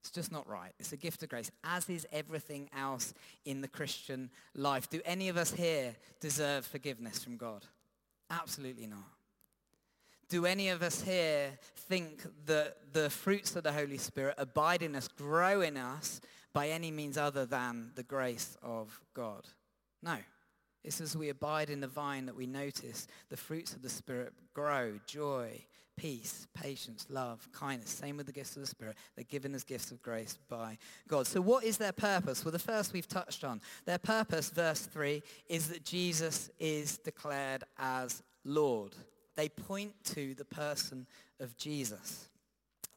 It's 0.00 0.10
just 0.10 0.32
not 0.32 0.48
right. 0.48 0.72
It's 0.80 0.92
a 0.92 0.96
gift 0.96 1.22
of 1.22 1.28
grace, 1.28 1.52
as 1.62 1.88
is 1.88 2.08
everything 2.10 2.68
else 2.76 3.14
in 3.44 3.60
the 3.60 3.68
Christian 3.68 4.28
life. 4.56 4.90
Do 4.90 5.00
any 5.04 5.28
of 5.28 5.36
us 5.36 5.52
here 5.52 5.94
deserve 6.18 6.66
forgiveness 6.66 7.22
from 7.22 7.36
God? 7.36 7.64
Absolutely 8.28 8.88
not. 8.88 9.04
Do 10.32 10.46
any 10.46 10.70
of 10.70 10.82
us 10.82 11.02
here 11.02 11.50
think 11.76 12.22
that 12.46 12.94
the 12.94 13.10
fruits 13.10 13.54
of 13.54 13.64
the 13.64 13.72
Holy 13.72 13.98
Spirit 13.98 14.34
abide 14.38 14.80
in 14.80 14.96
us, 14.96 15.06
grow 15.06 15.60
in 15.60 15.76
us 15.76 16.22
by 16.54 16.70
any 16.70 16.90
means 16.90 17.18
other 17.18 17.44
than 17.44 17.90
the 17.96 18.02
grace 18.02 18.56
of 18.62 18.98
God? 19.12 19.44
No. 20.02 20.16
It's 20.84 21.02
as 21.02 21.14
we 21.14 21.28
abide 21.28 21.68
in 21.68 21.80
the 21.80 21.86
vine 21.86 22.24
that 22.24 22.34
we 22.34 22.46
notice 22.46 23.08
the 23.28 23.36
fruits 23.36 23.74
of 23.74 23.82
the 23.82 23.90
Spirit 23.90 24.32
grow, 24.54 24.98
joy, 25.06 25.66
peace, 25.98 26.46
patience, 26.54 27.04
love, 27.10 27.46
kindness. 27.52 27.90
Same 27.90 28.16
with 28.16 28.24
the 28.24 28.32
gifts 28.32 28.56
of 28.56 28.62
the 28.62 28.68
Spirit. 28.68 28.96
They're 29.16 29.24
given 29.24 29.54
as 29.54 29.64
gifts 29.64 29.90
of 29.90 30.00
grace 30.00 30.38
by 30.48 30.78
God. 31.08 31.26
So 31.26 31.42
what 31.42 31.62
is 31.62 31.76
their 31.76 31.92
purpose? 31.92 32.42
Well, 32.42 32.52
the 32.52 32.58
first 32.58 32.94
we've 32.94 33.06
touched 33.06 33.44
on. 33.44 33.60
Their 33.84 33.98
purpose, 33.98 34.48
verse 34.48 34.80
3, 34.86 35.22
is 35.50 35.68
that 35.68 35.84
Jesus 35.84 36.48
is 36.58 36.96
declared 36.96 37.64
as 37.78 38.22
Lord 38.46 38.96
they 39.36 39.48
point 39.48 39.92
to 40.04 40.34
the 40.34 40.44
person 40.44 41.06
of 41.40 41.56
Jesus. 41.56 42.28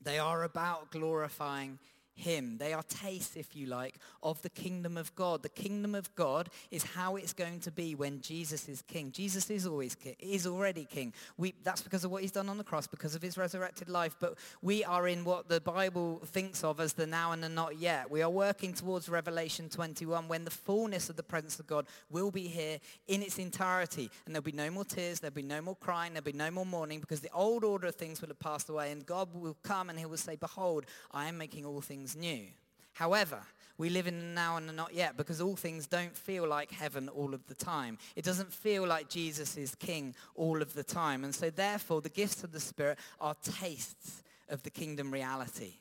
They 0.01 0.20
are 0.20 0.44
about 0.44 0.92
glorifying 0.92 1.80
him. 2.15 2.57
They 2.57 2.74
are 2.74 2.84
tastes, 2.84 3.36
if 3.36 3.55
you 3.55 3.67
like, 3.67 3.95
of 4.24 4.41
the 4.41 4.50
kingdom 4.50 4.98
of 4.98 5.13
God. 5.15 5.43
The 5.43 5.50
kingdom 5.50 5.93
of 5.93 6.13
God 6.15 6.50
is 6.72 6.84
how 6.84 7.17
it's 7.17 7.34
going 7.34 7.60
to 7.62 7.72
be 7.72 7.93
when 7.93 8.22
Jesus 8.22 8.67
is 8.69 8.81
king. 8.81 9.12
Jesus 9.12 9.50
is 9.50 9.67
always 9.67 9.95
king, 9.95 10.15
is 10.19 10.48
already 10.48 10.86
king. 10.86 11.13
We, 11.38 11.53
that's 11.63 11.81
because 11.81 12.05
of 12.05 12.12
what 12.12 12.22
he's 12.22 12.31
done 12.31 12.50
on 12.50 12.57
the 12.57 12.63
cross, 12.63 12.88
because 12.88 13.15
of 13.15 13.22
his 13.22 13.38
resurrected 13.38 13.89
life. 13.89 14.15
But 14.19 14.36
we 14.62 14.84
are 14.86 15.07
in 15.07 15.25
what 15.25 15.50
the 15.50 15.60
Bible 15.60 16.22
thinks 16.25 16.63
of 16.63 16.79
as 16.79 16.93
the 16.93 17.05
now 17.05 17.34
and 17.34 17.43
the 17.43 17.50
not 17.50 17.77
yet. 17.77 18.10
We 18.10 18.22
are 18.22 18.29
working 18.29 18.74
towards 18.74 19.10
Revelation 19.10 19.69
21 19.69 20.27
when 20.27 20.45
the 20.45 20.51
fullness 20.51 21.10
of 21.10 21.17
the 21.17 21.24
presence 21.24 21.60
of 21.60 21.67
God 21.67 21.86
will 22.10 22.31
be 22.31 22.48
here 22.48 22.79
in 23.07 23.22
its 23.22 23.38
entirety. 23.38 24.10
And 24.25 24.34
there'll 24.34 24.43
be 24.43 24.51
no 24.53 24.72
more 24.72 24.86
tears, 24.86 25.19
there'll 25.19 25.34
be 25.34 25.41
no 25.41 25.62
more 25.62 25.75
crying, 25.75 26.13
there'll 26.13 26.24
be 26.24 26.31
no 26.31 26.50
more 26.50 26.65
mourning 26.65 27.01
because 27.01 27.19
the 27.19 27.31
old 27.34 27.63
order 27.63 27.88
of 27.88 27.95
things 27.95 28.22
will 28.22 28.29
have 28.29 28.39
passed 28.39 28.69
away 28.69 28.91
and 28.91 29.05
God 29.05 29.29
will 29.34 29.57
come 29.63 29.89
and 29.89 30.00
he 30.00 30.05
will 30.05 30.17
say, 30.17 30.38
behold, 30.38 30.86
I 31.12 31.27
am 31.27 31.38
making 31.38 31.65
all 31.65 31.81
things 31.81 32.04
things 32.05 32.15
new. 32.15 32.45
However, 32.93 33.39
we 33.77 33.89
live 33.89 34.07
in 34.07 34.19
the 34.19 34.25
now 34.25 34.57
and 34.57 34.69
the 34.69 34.74
not 34.74 34.93
yet 34.93 35.17
because 35.17 35.41
all 35.41 35.55
things 35.55 35.88
don't 35.88 36.15
feel 36.15 36.47
like 36.47 36.71
heaven 36.71 37.09
all 37.09 37.33
of 37.33 37.45
the 37.47 37.55
time. 37.55 37.97
It 38.15 38.24
doesn't 38.24 38.53
feel 38.53 38.88
like 38.88 39.09
Jesus 39.09 39.57
is 39.57 39.75
king 39.75 40.15
all 40.35 40.62
of 40.62 40.74
the 40.74 40.83
time. 40.83 41.24
And 41.24 41.35
so 41.35 41.50
therefore, 41.50 42.01
the 42.01 42.09
gifts 42.09 42.43
of 42.43 42.51
the 42.51 42.59
Spirit 42.59 43.00
are 43.19 43.35
tastes 43.43 44.24
of 44.50 44.63
the 44.63 44.69
kingdom 44.69 45.12
reality 45.12 45.74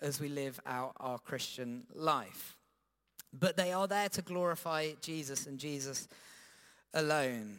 as 0.00 0.20
we 0.20 0.28
live 0.28 0.60
out 0.66 0.92
our 0.98 1.18
Christian 1.18 1.84
life. 1.94 2.56
But 3.32 3.56
they 3.56 3.72
are 3.72 3.86
there 3.86 4.08
to 4.10 4.22
glorify 4.22 4.92
Jesus 5.00 5.46
and 5.46 5.58
Jesus 5.58 6.08
alone. 6.92 7.58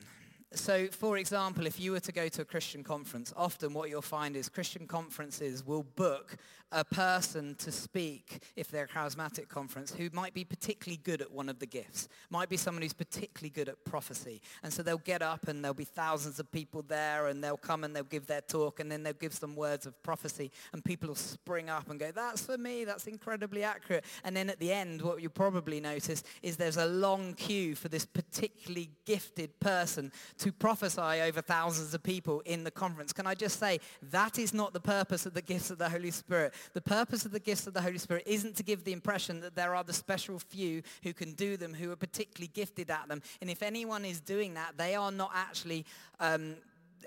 So, 0.53 0.87
for 0.87 1.17
example, 1.17 1.67
if 1.67 1.79
you 1.79 1.91
were 1.91 1.99
to 1.99 2.11
go 2.11 2.27
to 2.27 2.41
a 2.41 2.45
Christian 2.45 2.83
conference, 2.83 3.31
often 3.37 3.71
what 3.71 3.89
you'll 3.89 4.01
find 4.01 4.35
is 4.35 4.49
Christian 4.49 4.87
conferences 4.87 5.63
will 5.63 5.83
book 5.83 6.37
a 6.71 6.83
person 6.83 7.55
to 7.55 7.71
speak, 7.71 8.43
if 8.55 8.69
they're 8.69 8.85
a 8.85 8.87
charismatic 8.87 9.47
conference, 9.47 9.93
who 9.93 10.09
might 10.13 10.33
be 10.33 10.43
particularly 10.43 10.99
good 11.03 11.21
at 11.21 11.31
one 11.31 11.49
of 11.49 11.59
the 11.59 11.65
gifts. 11.65 12.07
Might 12.29 12.49
be 12.49 12.57
someone 12.57 12.81
who's 12.81 12.93
particularly 12.93 13.49
good 13.49 13.69
at 13.69 13.83
prophecy. 13.85 14.41
And 14.63 14.71
so 14.71 14.83
they'll 14.83 14.97
get 14.97 15.21
up 15.21 15.47
and 15.47 15.63
there'll 15.63 15.73
be 15.73 15.83
thousands 15.83 16.39
of 16.39 16.51
people 16.51 16.83
there 16.83 17.27
and 17.27 17.43
they'll 17.43 17.57
come 17.57 17.83
and 17.83 17.95
they'll 17.95 18.03
give 18.03 18.27
their 18.27 18.41
talk 18.41 18.79
and 18.79 18.91
then 18.91 19.03
they'll 19.03 19.13
give 19.13 19.33
some 19.33 19.55
words 19.55 19.85
of 19.85 20.01
prophecy 20.03 20.51
and 20.73 20.83
people 20.83 21.09
will 21.09 21.15
spring 21.15 21.69
up 21.69 21.89
and 21.89 21.99
go, 21.99 22.11
that's 22.11 22.45
for 22.45 22.57
me, 22.57 22.85
that's 22.85 23.07
incredibly 23.07 23.63
accurate. 23.63 24.05
And 24.23 24.35
then 24.35 24.49
at 24.49 24.59
the 24.59 24.71
end, 24.71 25.01
what 25.01 25.21
you'll 25.21 25.31
probably 25.31 25.79
notice 25.79 26.23
is 26.43 26.57
there's 26.57 26.77
a 26.77 26.85
long 26.85 27.33
queue 27.33 27.73
for 27.75 27.87
this 27.87 28.05
particularly 28.05 28.89
gifted 29.05 29.59
person 29.59 30.11
to 30.39 30.51
prophesy 30.51 31.21
over 31.21 31.41
thousands 31.41 31.93
of 31.93 32.01
people 32.01 32.41
in 32.45 32.63
the 32.63 32.71
conference. 32.71 33.13
Can 33.13 33.27
I 33.27 33.35
just 33.35 33.59
say, 33.59 33.79
that 34.11 34.39
is 34.39 34.53
not 34.53 34.73
the 34.73 34.79
purpose 34.79 35.25
of 35.25 35.33
the 35.33 35.41
gifts 35.41 35.69
of 35.69 35.77
the 35.77 35.89
Holy 35.89 36.11
Spirit. 36.11 36.53
The 36.73 36.81
purpose 36.81 37.25
of 37.25 37.31
the 37.31 37.39
gifts 37.39 37.67
of 37.67 37.73
the 37.73 37.81
Holy 37.81 37.97
Spirit 37.97 38.23
isn't 38.25 38.55
to 38.55 38.63
give 38.63 38.83
the 38.83 38.93
impression 38.93 39.41
that 39.41 39.55
there 39.55 39.75
are 39.75 39.83
the 39.83 39.93
special 39.93 40.39
few 40.39 40.81
who 41.03 41.13
can 41.13 41.33
do 41.33 41.57
them, 41.57 41.73
who 41.73 41.91
are 41.91 41.95
particularly 41.95 42.51
gifted 42.53 42.89
at 42.89 43.07
them. 43.07 43.21
And 43.41 43.49
if 43.49 43.61
anyone 43.61 44.05
is 44.05 44.19
doing 44.19 44.53
that, 44.55 44.77
they 44.77 44.95
are 44.95 45.11
not 45.11 45.31
actually 45.35 45.85
um, 46.19 46.55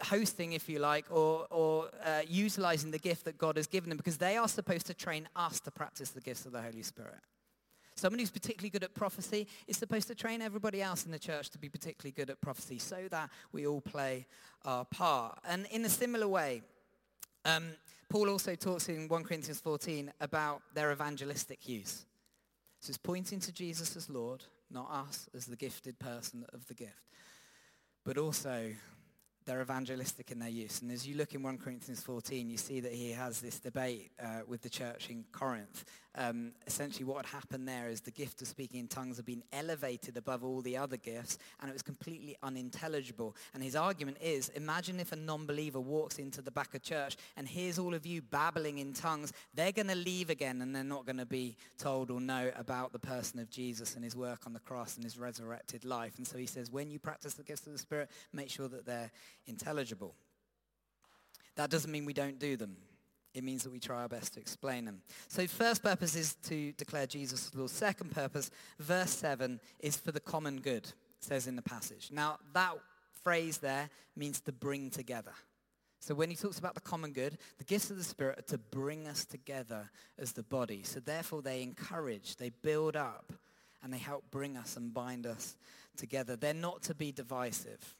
hosting, 0.02 0.52
if 0.52 0.68
you 0.68 0.78
like, 0.78 1.06
or, 1.10 1.46
or 1.50 1.88
uh, 2.04 2.20
utilizing 2.28 2.90
the 2.90 2.98
gift 2.98 3.24
that 3.24 3.38
God 3.38 3.56
has 3.56 3.66
given 3.66 3.88
them 3.88 3.96
because 3.96 4.18
they 4.18 4.36
are 4.36 4.48
supposed 4.48 4.86
to 4.86 4.94
train 4.94 5.28
us 5.36 5.60
to 5.60 5.70
practice 5.70 6.10
the 6.10 6.20
gifts 6.20 6.46
of 6.46 6.52
the 6.52 6.62
Holy 6.62 6.82
Spirit. 6.82 7.20
Someone 7.94 8.18
who's 8.18 8.30
particularly 8.30 8.70
good 8.70 8.84
at 8.84 8.94
prophecy 8.94 9.46
is 9.66 9.76
supposed 9.76 10.08
to 10.08 10.14
train 10.14 10.42
everybody 10.42 10.82
else 10.82 11.04
in 11.04 11.12
the 11.12 11.18
church 11.18 11.50
to 11.50 11.58
be 11.58 11.68
particularly 11.68 12.12
good 12.12 12.30
at 12.30 12.40
prophecy 12.40 12.78
so 12.78 13.06
that 13.10 13.30
we 13.52 13.66
all 13.66 13.80
play 13.80 14.26
our 14.64 14.84
part. 14.84 15.38
And 15.48 15.66
in 15.70 15.84
a 15.84 15.88
similar 15.88 16.28
way, 16.28 16.62
um, 17.44 17.72
Paul 18.08 18.28
also 18.28 18.54
talks 18.54 18.88
in 18.88 19.08
1 19.08 19.24
Corinthians 19.24 19.60
14 19.60 20.12
about 20.20 20.62
their 20.74 20.92
evangelistic 20.92 21.68
use. 21.68 22.04
So 22.80 22.90
it's 22.90 22.98
pointing 22.98 23.40
to 23.40 23.52
Jesus 23.52 23.96
as 23.96 24.10
Lord, 24.10 24.44
not 24.70 24.90
us 24.90 25.28
as 25.36 25.46
the 25.46 25.56
gifted 25.56 25.98
person 25.98 26.44
of 26.52 26.66
the 26.66 26.74
gift. 26.74 27.10
But 28.04 28.18
also 28.18 28.72
they're 29.44 29.60
evangelistic 29.60 30.30
in 30.30 30.38
their 30.38 30.48
use. 30.48 30.82
And 30.82 30.90
as 30.90 31.06
you 31.06 31.16
look 31.16 31.34
in 31.34 31.42
1 31.42 31.58
Corinthians 31.58 32.02
14, 32.02 32.50
you 32.50 32.56
see 32.56 32.80
that 32.80 32.92
he 32.92 33.10
has 33.12 33.40
this 33.40 33.58
debate 33.58 34.10
uh, 34.22 34.40
with 34.46 34.62
the 34.62 34.70
church 34.70 35.10
in 35.10 35.24
Corinth. 35.32 35.84
Um, 36.14 36.52
essentially 36.66 37.04
what 37.04 37.24
had 37.24 37.34
happened 37.34 37.66
there 37.66 37.88
is 37.88 38.02
the 38.02 38.10
gift 38.10 38.42
of 38.42 38.48
speaking 38.48 38.80
in 38.80 38.86
tongues 38.86 39.16
had 39.16 39.24
been 39.24 39.42
elevated 39.52 40.18
above 40.18 40.44
all 40.44 40.60
the 40.60 40.76
other 40.76 40.98
gifts, 40.98 41.38
and 41.60 41.70
it 41.70 41.72
was 41.72 41.82
completely 41.82 42.36
unintelligible. 42.42 43.34
And 43.54 43.62
his 43.62 43.74
argument 43.74 44.18
is, 44.20 44.50
imagine 44.50 45.00
if 45.00 45.12
a 45.12 45.16
non-believer 45.16 45.80
walks 45.80 46.18
into 46.18 46.42
the 46.42 46.50
back 46.50 46.74
of 46.74 46.82
church 46.82 47.16
and 47.36 47.48
hears 47.48 47.78
all 47.78 47.94
of 47.94 48.04
you 48.04 48.20
babbling 48.20 48.78
in 48.78 48.92
tongues. 48.92 49.32
They're 49.54 49.72
going 49.72 49.88
to 49.88 49.94
leave 49.94 50.28
again, 50.28 50.60
and 50.60 50.76
they're 50.76 50.84
not 50.84 51.06
going 51.06 51.16
to 51.16 51.26
be 51.26 51.56
told 51.78 52.10
or 52.10 52.20
know 52.20 52.50
about 52.56 52.92
the 52.92 52.98
person 52.98 53.40
of 53.40 53.48
Jesus 53.50 53.94
and 53.94 54.04
his 54.04 54.14
work 54.14 54.40
on 54.46 54.52
the 54.52 54.60
cross 54.60 54.96
and 54.96 55.04
his 55.04 55.16
resurrected 55.16 55.84
life. 55.84 56.18
And 56.18 56.26
so 56.26 56.36
he 56.36 56.46
says, 56.46 56.70
when 56.70 56.90
you 56.90 56.98
practice 56.98 57.34
the 57.34 57.42
gifts 57.42 57.66
of 57.66 57.72
the 57.72 57.78
Spirit, 57.78 58.10
make 58.32 58.50
sure 58.50 58.68
that 58.68 58.84
they're 58.84 59.10
intelligible. 59.46 60.14
That 61.56 61.70
doesn't 61.70 61.90
mean 61.90 62.04
we 62.04 62.12
don't 62.12 62.38
do 62.38 62.56
them. 62.56 62.76
It 63.34 63.44
means 63.44 63.62
that 63.62 63.72
we 63.72 63.80
try 63.80 64.02
our 64.02 64.08
best 64.08 64.34
to 64.34 64.40
explain 64.40 64.84
them. 64.84 65.00
So 65.28 65.46
first 65.46 65.82
purpose 65.82 66.14
is 66.14 66.34
to 66.48 66.72
declare 66.72 67.06
Jesus 67.06 67.50
Lord. 67.54 67.70
Second 67.70 68.10
purpose, 68.10 68.50
verse 68.78 69.10
7, 69.10 69.58
is 69.80 69.96
for 69.96 70.12
the 70.12 70.20
common 70.20 70.60
good, 70.60 70.92
says 71.20 71.46
in 71.46 71.56
the 71.56 71.62
passage. 71.62 72.10
Now 72.12 72.38
that 72.52 72.74
phrase 73.22 73.58
there 73.58 73.88
means 74.16 74.40
to 74.42 74.52
bring 74.52 74.90
together. 74.90 75.32
So 76.00 76.14
when 76.14 76.30
he 76.30 76.36
talks 76.36 76.58
about 76.58 76.74
the 76.74 76.80
common 76.80 77.12
good, 77.12 77.38
the 77.58 77.64
gifts 77.64 77.90
of 77.90 77.96
the 77.96 78.04
Spirit 78.04 78.38
are 78.40 78.42
to 78.42 78.58
bring 78.58 79.06
us 79.06 79.24
together 79.24 79.88
as 80.18 80.32
the 80.32 80.42
body. 80.42 80.82
So 80.82 81.00
therefore 81.00 81.42
they 81.42 81.62
encourage, 81.62 82.36
they 82.36 82.50
build 82.50 82.96
up, 82.96 83.32
and 83.82 83.92
they 83.92 83.98
help 83.98 84.24
bring 84.30 84.56
us 84.56 84.76
and 84.76 84.92
bind 84.92 85.26
us 85.26 85.56
together. 85.96 86.36
They're 86.36 86.54
not 86.54 86.82
to 86.84 86.94
be 86.94 87.12
divisive. 87.12 87.94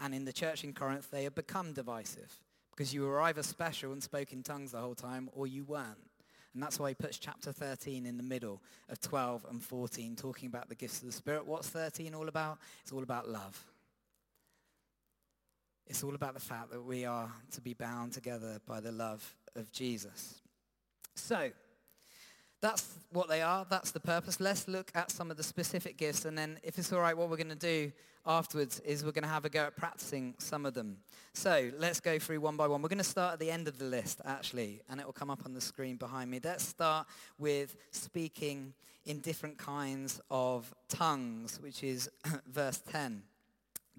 And 0.00 0.14
in 0.14 0.24
the 0.24 0.32
church 0.32 0.64
in 0.64 0.72
Corinth, 0.72 1.10
they 1.10 1.24
have 1.24 1.34
become 1.34 1.72
divisive 1.72 2.34
because 2.70 2.94
you 2.94 3.02
were 3.02 3.20
either 3.20 3.42
special 3.42 3.92
and 3.92 4.02
spoke 4.02 4.32
in 4.32 4.42
tongues 4.42 4.72
the 4.72 4.78
whole 4.78 4.94
time 4.94 5.28
or 5.34 5.46
you 5.46 5.64
weren't. 5.64 5.98
And 6.54 6.62
that's 6.62 6.80
why 6.80 6.88
he 6.88 6.94
puts 6.94 7.18
chapter 7.18 7.52
13 7.52 8.06
in 8.06 8.16
the 8.16 8.22
middle 8.22 8.60
of 8.88 9.00
12 9.00 9.46
and 9.50 9.62
14, 9.62 10.16
talking 10.16 10.48
about 10.48 10.68
the 10.68 10.74
gifts 10.74 11.00
of 11.00 11.06
the 11.06 11.12
Spirit. 11.12 11.46
What's 11.46 11.68
13 11.68 12.14
all 12.14 12.28
about? 12.28 12.58
It's 12.82 12.90
all 12.90 13.02
about 13.02 13.28
love. 13.28 13.64
It's 15.86 16.02
all 16.02 16.14
about 16.14 16.34
the 16.34 16.40
fact 16.40 16.70
that 16.70 16.82
we 16.82 17.04
are 17.04 17.30
to 17.52 17.60
be 17.60 17.74
bound 17.74 18.12
together 18.12 18.60
by 18.66 18.80
the 18.80 18.92
love 18.92 19.36
of 19.54 19.70
Jesus. 19.70 20.40
So, 21.14 21.50
that's 22.60 22.98
what 23.12 23.28
they 23.28 23.42
are. 23.42 23.66
That's 23.68 23.90
the 23.90 24.00
purpose. 24.00 24.40
Let's 24.40 24.68
look 24.68 24.90
at 24.94 25.10
some 25.10 25.30
of 25.30 25.36
the 25.36 25.42
specific 25.42 25.96
gifts. 25.96 26.24
And 26.24 26.36
then 26.36 26.58
if 26.62 26.78
it's 26.78 26.92
all 26.92 27.00
right, 27.00 27.16
what 27.16 27.30
we're 27.30 27.36
going 27.36 27.48
to 27.48 27.54
do 27.54 27.92
afterwards 28.26 28.80
is 28.80 29.04
we're 29.04 29.12
going 29.12 29.24
to 29.24 29.30
have 29.30 29.44
a 29.44 29.48
go 29.48 29.64
at 29.64 29.76
practicing 29.76 30.34
some 30.38 30.66
of 30.66 30.74
them. 30.74 30.98
So 31.32 31.70
let's 31.78 32.00
go 32.00 32.18
through 32.18 32.40
one 32.40 32.56
by 32.56 32.66
one. 32.66 32.82
We're 32.82 32.88
going 32.88 32.98
to 32.98 33.04
start 33.04 33.34
at 33.34 33.38
the 33.38 33.50
end 33.50 33.66
of 33.66 33.78
the 33.78 33.86
list, 33.86 34.20
actually, 34.24 34.82
and 34.88 35.00
it 35.00 35.06
will 35.06 35.12
come 35.12 35.30
up 35.30 35.40
on 35.46 35.54
the 35.54 35.60
screen 35.60 35.96
behind 35.96 36.30
me. 36.30 36.40
Let's 36.42 36.66
start 36.66 37.06
with 37.38 37.76
speaking 37.92 38.74
in 39.06 39.20
different 39.20 39.56
kinds 39.56 40.20
of 40.30 40.72
tongues, 40.88 41.58
which 41.62 41.82
is 41.82 42.10
verse 42.46 42.82
10 42.90 43.22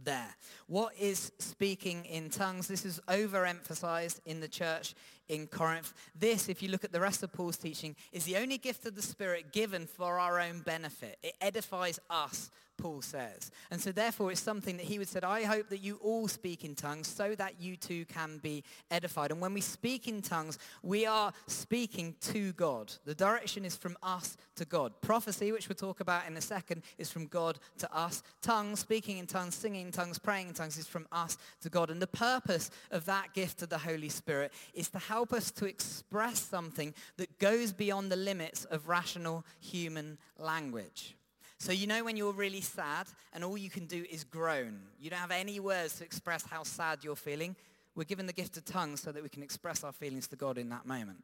there. 0.03 0.35
What 0.67 0.93
is 0.99 1.31
speaking 1.39 2.05
in 2.05 2.29
tongues? 2.29 2.67
This 2.67 2.85
is 2.85 2.99
overemphasized 3.07 4.19
in 4.25 4.39
the 4.39 4.47
church 4.47 4.93
in 5.27 5.47
Corinth. 5.47 5.93
This, 6.13 6.49
if 6.49 6.61
you 6.61 6.69
look 6.69 6.83
at 6.83 6.91
the 6.91 6.99
rest 6.99 7.23
of 7.23 7.31
Paul's 7.31 7.57
teaching, 7.57 7.95
is 8.11 8.25
the 8.25 8.37
only 8.37 8.57
gift 8.57 8.85
of 8.85 8.95
the 8.95 9.01
Spirit 9.01 9.53
given 9.53 9.87
for 9.87 10.19
our 10.19 10.39
own 10.39 10.59
benefit. 10.59 11.17
It 11.23 11.33
edifies 11.39 11.99
us 12.09 12.51
Paul 12.81 13.01
says. 13.01 13.51
And 13.69 13.79
so 13.79 13.91
therefore 13.91 14.31
it's 14.31 14.41
something 14.41 14.77
that 14.77 14.85
he 14.85 14.97
would 14.97 15.07
said, 15.07 15.23
I 15.23 15.43
hope 15.43 15.69
that 15.69 15.83
you 15.83 15.99
all 16.01 16.27
speak 16.27 16.65
in 16.65 16.73
tongues 16.73 17.07
so 17.07 17.35
that 17.35 17.59
you 17.59 17.75
too 17.75 18.05
can 18.05 18.39
be 18.39 18.63
edified. 18.89 19.31
And 19.31 19.39
when 19.39 19.53
we 19.53 19.61
speak 19.61 20.07
in 20.07 20.21
tongues, 20.21 20.57
we 20.81 21.05
are 21.05 21.33
speaking 21.47 22.15
to 22.21 22.53
God. 22.53 22.93
The 23.05 23.13
direction 23.13 23.65
is 23.65 23.75
from 23.75 23.97
us 24.01 24.37
to 24.55 24.65
God. 24.65 24.93
Prophecy, 25.01 25.51
which 25.51 25.69
we'll 25.69 25.75
talk 25.75 25.99
about 25.99 26.27
in 26.27 26.37
a 26.37 26.41
second, 26.41 26.81
is 26.97 27.11
from 27.11 27.27
God 27.27 27.59
to 27.77 27.95
us. 27.95 28.23
Tongues, 28.41 28.79
speaking 28.79 29.17
in 29.17 29.27
tongues, 29.27 29.55
singing 29.55 29.87
in 29.87 29.91
tongues, 29.91 30.17
praying 30.17 30.47
in 30.47 30.53
tongues 30.53 30.77
is 30.77 30.87
from 30.87 31.07
us 31.11 31.37
to 31.61 31.69
God. 31.69 31.91
And 31.91 32.01
the 32.01 32.07
purpose 32.07 32.71
of 32.89 33.05
that 33.05 33.33
gift 33.33 33.61
of 33.61 33.69
the 33.69 33.77
Holy 33.77 34.09
Spirit 34.09 34.51
is 34.73 34.89
to 34.89 34.99
help 34.99 35.33
us 35.33 35.51
to 35.51 35.65
express 35.65 36.39
something 36.39 36.93
that 37.17 37.37
goes 37.37 37.73
beyond 37.73 38.11
the 38.11 38.15
limits 38.15 38.65
of 38.65 38.87
rational 38.87 39.45
human 39.59 40.17
language. 40.37 41.15
So 41.61 41.71
you 41.71 41.85
know 41.85 42.03
when 42.03 42.17
you're 42.17 42.33
really 42.33 42.61
sad 42.61 43.05
and 43.33 43.43
all 43.43 43.55
you 43.55 43.69
can 43.69 43.85
do 43.85 44.03
is 44.09 44.23
groan. 44.23 44.79
You 44.99 45.11
don't 45.11 45.19
have 45.19 45.29
any 45.29 45.59
words 45.59 45.99
to 45.99 46.03
express 46.03 46.43
how 46.43 46.63
sad 46.63 47.03
you're 47.03 47.15
feeling. 47.15 47.55
We're 47.93 48.05
given 48.05 48.25
the 48.25 48.33
gift 48.33 48.57
of 48.57 48.65
tongues 48.65 48.99
so 48.99 49.11
that 49.11 49.21
we 49.21 49.29
can 49.29 49.43
express 49.43 49.83
our 49.83 49.91
feelings 49.91 50.27
to 50.29 50.35
God 50.35 50.57
in 50.57 50.69
that 50.69 50.87
moment. 50.87 51.19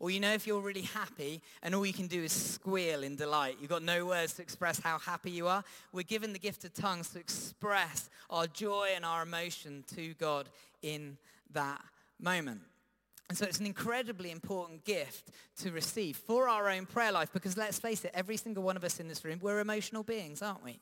Or 0.00 0.10
you 0.10 0.18
know 0.18 0.32
if 0.32 0.44
you're 0.44 0.60
really 0.60 0.82
happy 0.82 1.40
and 1.62 1.72
all 1.72 1.86
you 1.86 1.92
can 1.92 2.08
do 2.08 2.20
is 2.20 2.32
squeal 2.32 3.04
in 3.04 3.14
delight. 3.14 3.58
You've 3.60 3.70
got 3.70 3.84
no 3.84 4.06
words 4.06 4.32
to 4.34 4.42
express 4.42 4.80
how 4.80 4.98
happy 4.98 5.30
you 5.30 5.46
are. 5.46 5.62
We're 5.92 6.02
given 6.02 6.32
the 6.32 6.40
gift 6.40 6.64
of 6.64 6.74
tongues 6.74 7.10
to 7.10 7.20
express 7.20 8.10
our 8.28 8.48
joy 8.48 8.88
and 8.96 9.04
our 9.04 9.22
emotion 9.22 9.84
to 9.94 10.14
God 10.14 10.48
in 10.82 11.16
that 11.52 11.80
moment. 12.20 12.62
And 13.30 13.38
so 13.38 13.44
it's 13.44 13.60
an 13.60 13.66
incredibly 13.66 14.32
important 14.32 14.84
gift 14.84 15.30
to 15.58 15.70
receive 15.70 16.16
for 16.16 16.48
our 16.48 16.68
own 16.68 16.84
prayer 16.84 17.12
life 17.12 17.32
because 17.32 17.56
let's 17.56 17.78
face 17.78 18.04
it, 18.04 18.10
every 18.12 18.36
single 18.36 18.64
one 18.64 18.76
of 18.76 18.82
us 18.82 18.98
in 18.98 19.06
this 19.06 19.24
room, 19.24 19.38
we're 19.40 19.60
emotional 19.60 20.02
beings, 20.02 20.42
aren't 20.42 20.64
we? 20.64 20.80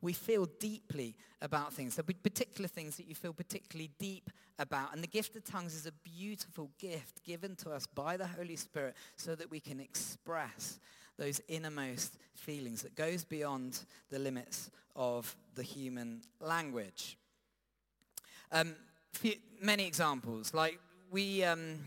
We 0.00 0.12
feel 0.12 0.46
deeply 0.60 1.16
about 1.42 1.72
things. 1.72 1.96
There'll 1.96 2.06
be 2.06 2.14
particular 2.14 2.68
things 2.68 2.96
that 2.98 3.08
you 3.08 3.16
feel 3.16 3.32
particularly 3.32 3.90
deep 3.98 4.30
about. 4.60 4.94
And 4.94 5.02
the 5.02 5.08
gift 5.08 5.34
of 5.34 5.42
tongues 5.42 5.74
is 5.74 5.86
a 5.86 5.92
beautiful 6.04 6.70
gift 6.78 7.24
given 7.24 7.56
to 7.56 7.72
us 7.72 7.84
by 7.84 8.16
the 8.16 8.28
Holy 8.28 8.54
Spirit 8.54 8.94
so 9.16 9.34
that 9.34 9.50
we 9.50 9.58
can 9.58 9.80
express 9.80 10.78
those 11.18 11.40
innermost 11.48 12.16
feelings 12.36 12.82
that 12.82 12.94
goes 12.94 13.24
beyond 13.24 13.80
the 14.10 14.20
limits 14.20 14.70
of 14.94 15.34
the 15.56 15.64
human 15.64 16.20
language. 16.40 17.18
Um, 18.52 18.76
many 19.60 19.84
examples, 19.84 20.54
like 20.54 20.78
we... 21.10 21.44
Um, 21.44 21.80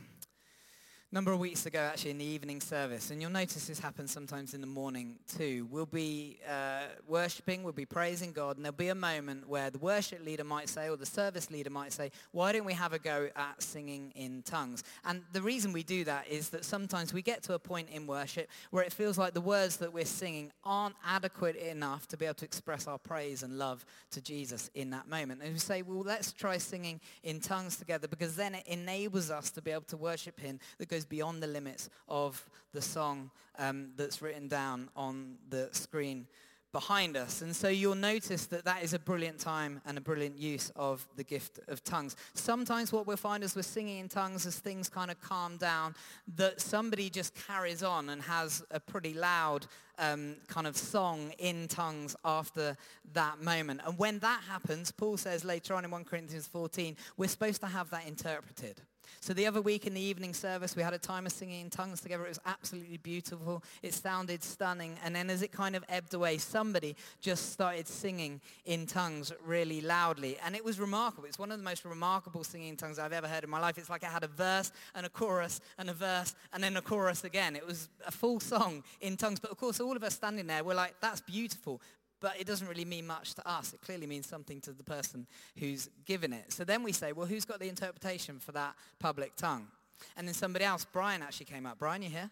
number 1.13 1.33
of 1.33 1.39
weeks 1.39 1.65
ago 1.65 1.79
actually 1.79 2.11
in 2.11 2.17
the 2.17 2.25
evening 2.25 2.61
service, 2.61 3.11
and 3.11 3.21
you'll 3.21 3.29
notice 3.29 3.65
this 3.65 3.79
happens 3.79 4.11
sometimes 4.11 4.53
in 4.53 4.61
the 4.61 4.67
morning 4.67 5.17
too. 5.37 5.67
We'll 5.69 5.85
be 5.85 6.39
uh, 6.49 6.83
worshipping, 7.05 7.63
we'll 7.63 7.73
be 7.73 7.85
praising 7.85 8.31
God, 8.31 8.55
and 8.55 8.63
there'll 8.63 8.77
be 8.77 8.87
a 8.87 8.95
moment 8.95 9.45
where 9.45 9.69
the 9.69 9.77
worship 9.77 10.23
leader 10.25 10.45
might 10.45 10.69
say, 10.69 10.89
or 10.89 10.95
the 10.95 11.05
service 11.05 11.51
leader 11.51 11.69
might 11.69 11.91
say, 11.91 12.11
why 12.31 12.53
don't 12.53 12.63
we 12.63 12.71
have 12.71 12.93
a 12.93 12.99
go 12.99 13.27
at 13.35 13.61
singing 13.61 14.13
in 14.15 14.41
tongues? 14.43 14.85
And 15.03 15.23
the 15.33 15.41
reason 15.41 15.73
we 15.73 15.83
do 15.83 16.05
that 16.05 16.29
is 16.29 16.47
that 16.49 16.63
sometimes 16.63 17.13
we 17.13 17.21
get 17.21 17.43
to 17.43 17.55
a 17.55 17.59
point 17.59 17.89
in 17.89 18.07
worship 18.07 18.49
where 18.69 18.83
it 18.83 18.93
feels 18.93 19.17
like 19.17 19.33
the 19.33 19.41
words 19.41 19.77
that 19.77 19.91
we're 19.91 20.05
singing 20.05 20.53
aren't 20.63 20.95
adequate 21.05 21.57
enough 21.57 22.07
to 22.07 22.17
be 22.17 22.23
able 22.23 22.35
to 22.35 22.45
express 22.45 22.87
our 22.87 22.97
praise 22.97 23.43
and 23.43 23.57
love 23.57 23.85
to 24.11 24.21
Jesus 24.21 24.69
in 24.75 24.91
that 24.91 25.09
moment. 25.09 25.41
And 25.43 25.51
we 25.51 25.59
say, 25.59 25.81
well, 25.81 26.03
let's 26.05 26.31
try 26.31 26.57
singing 26.57 27.01
in 27.23 27.41
tongues 27.41 27.75
together 27.75 28.07
because 28.07 28.37
then 28.37 28.55
it 28.55 28.65
enables 28.65 29.29
us 29.29 29.51
to 29.51 29.61
be 29.61 29.71
able 29.71 29.81
to 29.83 29.97
worship 29.97 30.39
him 30.39 30.57
that 30.77 30.87
goes 30.87 31.00
goes 31.01 31.05
beyond 31.05 31.41
the 31.41 31.47
limits 31.47 31.89
of 32.07 32.47
the 32.73 32.81
song 32.81 33.31
um, 33.57 33.91
that's 33.97 34.21
written 34.21 34.47
down 34.47 34.89
on 34.95 35.35
the 35.49 35.67
screen 35.71 36.27
behind 36.71 37.17
us. 37.17 37.41
And 37.41 37.53
so 37.53 37.67
you'll 37.67 37.95
notice 37.95 38.45
that 38.45 38.63
that 38.65 38.83
is 38.83 38.93
a 38.93 38.99
brilliant 38.99 39.39
time 39.39 39.81
and 39.85 39.97
a 39.97 40.01
brilliant 40.01 40.37
use 40.37 40.71
of 40.75 41.05
the 41.17 41.23
gift 41.23 41.59
of 41.67 41.83
tongues. 41.83 42.15
Sometimes 42.33 42.93
what 42.93 43.07
we'll 43.07 43.17
find 43.17 43.43
as 43.43 43.55
we're 43.55 43.63
singing 43.63 43.97
in 43.97 44.07
tongues 44.07 44.45
as 44.45 44.59
things 44.59 44.89
kind 44.89 45.11
of 45.11 45.19
calm 45.19 45.57
down, 45.57 45.95
that 46.35 46.61
somebody 46.61 47.09
just 47.09 47.33
carries 47.35 47.83
on 47.83 48.09
and 48.09 48.21
has 48.21 48.63
a 48.71 48.79
pretty 48.79 49.13
loud 49.13 49.65
um, 49.97 50.35
kind 50.47 50.67
of 50.67 50.77
song 50.77 51.33
in 51.39 51.67
tongues 51.67 52.15
after 52.23 52.77
that 53.13 53.41
moment. 53.41 53.81
And 53.85 53.97
when 53.97 54.19
that 54.19 54.41
happens, 54.47 54.91
Paul 54.91 55.17
says 55.17 55.43
later 55.43 55.73
on 55.73 55.83
in 55.83 55.91
1 55.91 56.05
Corinthians 56.05 56.47
14, 56.47 56.95
we're 57.17 57.27
supposed 57.27 57.59
to 57.61 57.67
have 57.67 57.89
that 57.89 58.07
interpreted. 58.07 58.81
So 59.19 59.33
the 59.33 59.45
other 59.45 59.61
week 59.61 59.85
in 59.85 59.93
the 59.93 60.01
evening 60.01 60.33
service, 60.33 60.75
we 60.75 60.83
had 60.83 60.93
a 60.93 60.97
time 60.97 61.25
of 61.25 61.31
singing 61.31 61.61
in 61.61 61.69
tongues 61.69 62.01
together. 62.01 62.25
It 62.25 62.29
was 62.29 62.39
absolutely 62.45 62.97
beautiful. 62.97 63.63
It 63.81 63.93
sounded 63.93 64.43
stunning. 64.43 64.97
And 65.03 65.15
then 65.15 65.29
as 65.29 65.41
it 65.41 65.51
kind 65.51 65.75
of 65.75 65.83
ebbed 65.89 66.13
away, 66.13 66.37
somebody 66.37 66.95
just 67.19 67.51
started 67.51 67.87
singing 67.87 68.41
in 68.65 68.85
tongues 68.85 69.31
really 69.45 69.81
loudly. 69.81 70.37
And 70.43 70.55
it 70.55 70.63
was 70.63 70.79
remarkable. 70.79 71.27
It's 71.27 71.39
one 71.39 71.51
of 71.51 71.57
the 71.57 71.63
most 71.63 71.85
remarkable 71.85 72.43
singing 72.43 72.69
in 72.69 72.77
tongues 72.77 72.99
I've 72.99 73.13
ever 73.13 73.27
heard 73.27 73.43
in 73.43 73.49
my 73.49 73.59
life. 73.59 73.77
It's 73.77 73.89
like 73.89 74.03
it 74.03 74.09
had 74.09 74.23
a 74.23 74.27
verse 74.27 74.71
and 74.95 75.05
a 75.05 75.09
chorus 75.09 75.61
and 75.77 75.89
a 75.89 75.93
verse 75.93 76.33
and 76.53 76.63
then 76.63 76.77
a 76.77 76.81
chorus 76.81 77.23
again. 77.23 77.55
It 77.55 77.65
was 77.65 77.89
a 78.05 78.11
full 78.11 78.39
song 78.39 78.83
in 79.01 79.17
tongues. 79.17 79.39
But 79.39 79.51
of 79.51 79.57
course, 79.57 79.79
all 79.79 79.95
of 79.95 80.03
us 80.03 80.15
standing 80.15 80.47
there, 80.47 80.63
we're 80.63 80.73
like, 80.73 80.95
that's 81.01 81.21
beautiful 81.21 81.81
but 82.21 82.39
it 82.39 82.47
doesn't 82.47 82.67
really 82.67 82.85
mean 82.85 83.05
much 83.05 83.33
to 83.33 83.47
us. 83.49 83.73
It 83.73 83.81
clearly 83.81 84.07
means 84.07 84.27
something 84.27 84.61
to 84.61 84.71
the 84.71 84.83
person 84.83 85.27
who's 85.57 85.89
given 86.05 86.31
it. 86.31 86.53
So 86.53 86.63
then 86.63 86.83
we 86.83 86.93
say, 86.93 87.11
well, 87.11 87.25
who's 87.25 87.43
got 87.43 87.59
the 87.59 87.67
interpretation 87.67 88.39
for 88.39 88.53
that 88.53 88.75
public 88.99 89.35
tongue? 89.35 89.67
And 90.15 90.27
then 90.27 90.35
somebody 90.35 90.63
else, 90.63 90.85
Brian 90.85 91.21
actually 91.21 91.47
came 91.47 91.65
up. 91.65 91.79
Brian, 91.79 92.01
you 92.01 92.09
here? 92.09 92.29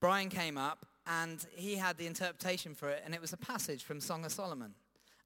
Brian 0.00 0.30
came 0.30 0.56
up 0.56 0.86
and 1.06 1.46
he 1.54 1.76
had 1.76 1.98
the 1.98 2.06
interpretation 2.06 2.74
for 2.74 2.88
it 2.88 3.02
and 3.04 3.14
it 3.14 3.20
was 3.20 3.32
a 3.32 3.36
passage 3.36 3.84
from 3.84 4.00
Song 4.00 4.24
of 4.24 4.32
Solomon. 4.32 4.74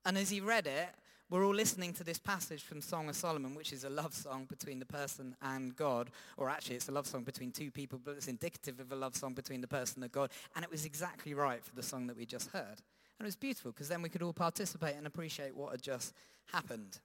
And 0.04 0.18
as 0.18 0.30
he 0.30 0.40
read 0.40 0.66
it, 0.66 0.88
we're 1.30 1.44
all 1.44 1.54
listening 1.54 1.92
to 1.94 2.04
this 2.04 2.18
passage 2.18 2.62
from 2.62 2.82
Song 2.82 3.08
of 3.08 3.16
Solomon, 3.16 3.54
which 3.54 3.72
is 3.72 3.84
a 3.84 3.90
love 3.90 4.12
song 4.12 4.44
between 4.44 4.78
the 4.78 4.86
person 4.86 5.34
and 5.40 5.74
God. 5.74 6.10
Or 6.36 6.50
actually, 6.50 6.76
it's 6.76 6.88
a 6.88 6.92
love 6.92 7.06
song 7.06 7.24
between 7.24 7.50
two 7.50 7.70
people, 7.70 7.98
but 8.04 8.12
it's 8.12 8.28
indicative 8.28 8.78
of 8.78 8.92
a 8.92 8.96
love 8.96 9.16
song 9.16 9.32
between 9.32 9.62
the 9.62 9.66
person 9.66 10.02
and 10.02 10.12
God. 10.12 10.30
And 10.54 10.64
it 10.64 10.70
was 10.70 10.84
exactly 10.84 11.32
right 11.32 11.64
for 11.64 11.74
the 11.74 11.82
song 11.82 12.06
that 12.08 12.16
we 12.16 12.26
just 12.26 12.50
heard. 12.50 12.82
And 13.18 13.26
it 13.26 13.28
was 13.28 13.36
beautiful 13.36 13.72
because 13.72 13.88
then 13.88 14.02
we 14.02 14.08
could 14.08 14.22
all 14.22 14.32
participate 14.32 14.96
and 14.96 15.06
appreciate 15.06 15.54
what 15.56 15.72
had 15.72 15.82
just 15.82 16.14
happened. 16.52 16.98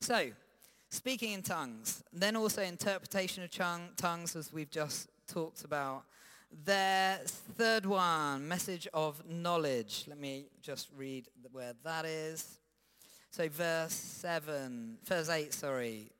So, 0.00 0.30
speaking 0.90 1.32
in 1.32 1.42
tongues, 1.42 2.02
then 2.12 2.36
also 2.36 2.62
interpretation 2.62 3.42
of 3.42 3.50
tongues 3.96 4.36
as 4.36 4.52
we've 4.52 4.70
just 4.70 5.08
talked 5.26 5.64
about. 5.64 6.04
Their 6.64 7.18
third 7.24 7.86
one, 7.86 8.46
message 8.46 8.86
of 8.92 9.26
knowledge. 9.26 10.04
Let 10.06 10.18
me 10.18 10.46
just 10.60 10.88
read 10.94 11.28
where 11.50 11.72
that 11.82 12.04
is. 12.04 12.58
So 13.30 13.48
verse 13.48 13.94
7, 13.94 14.98
verse 15.06 15.30
8, 15.30 15.54
sorry. 15.54 16.11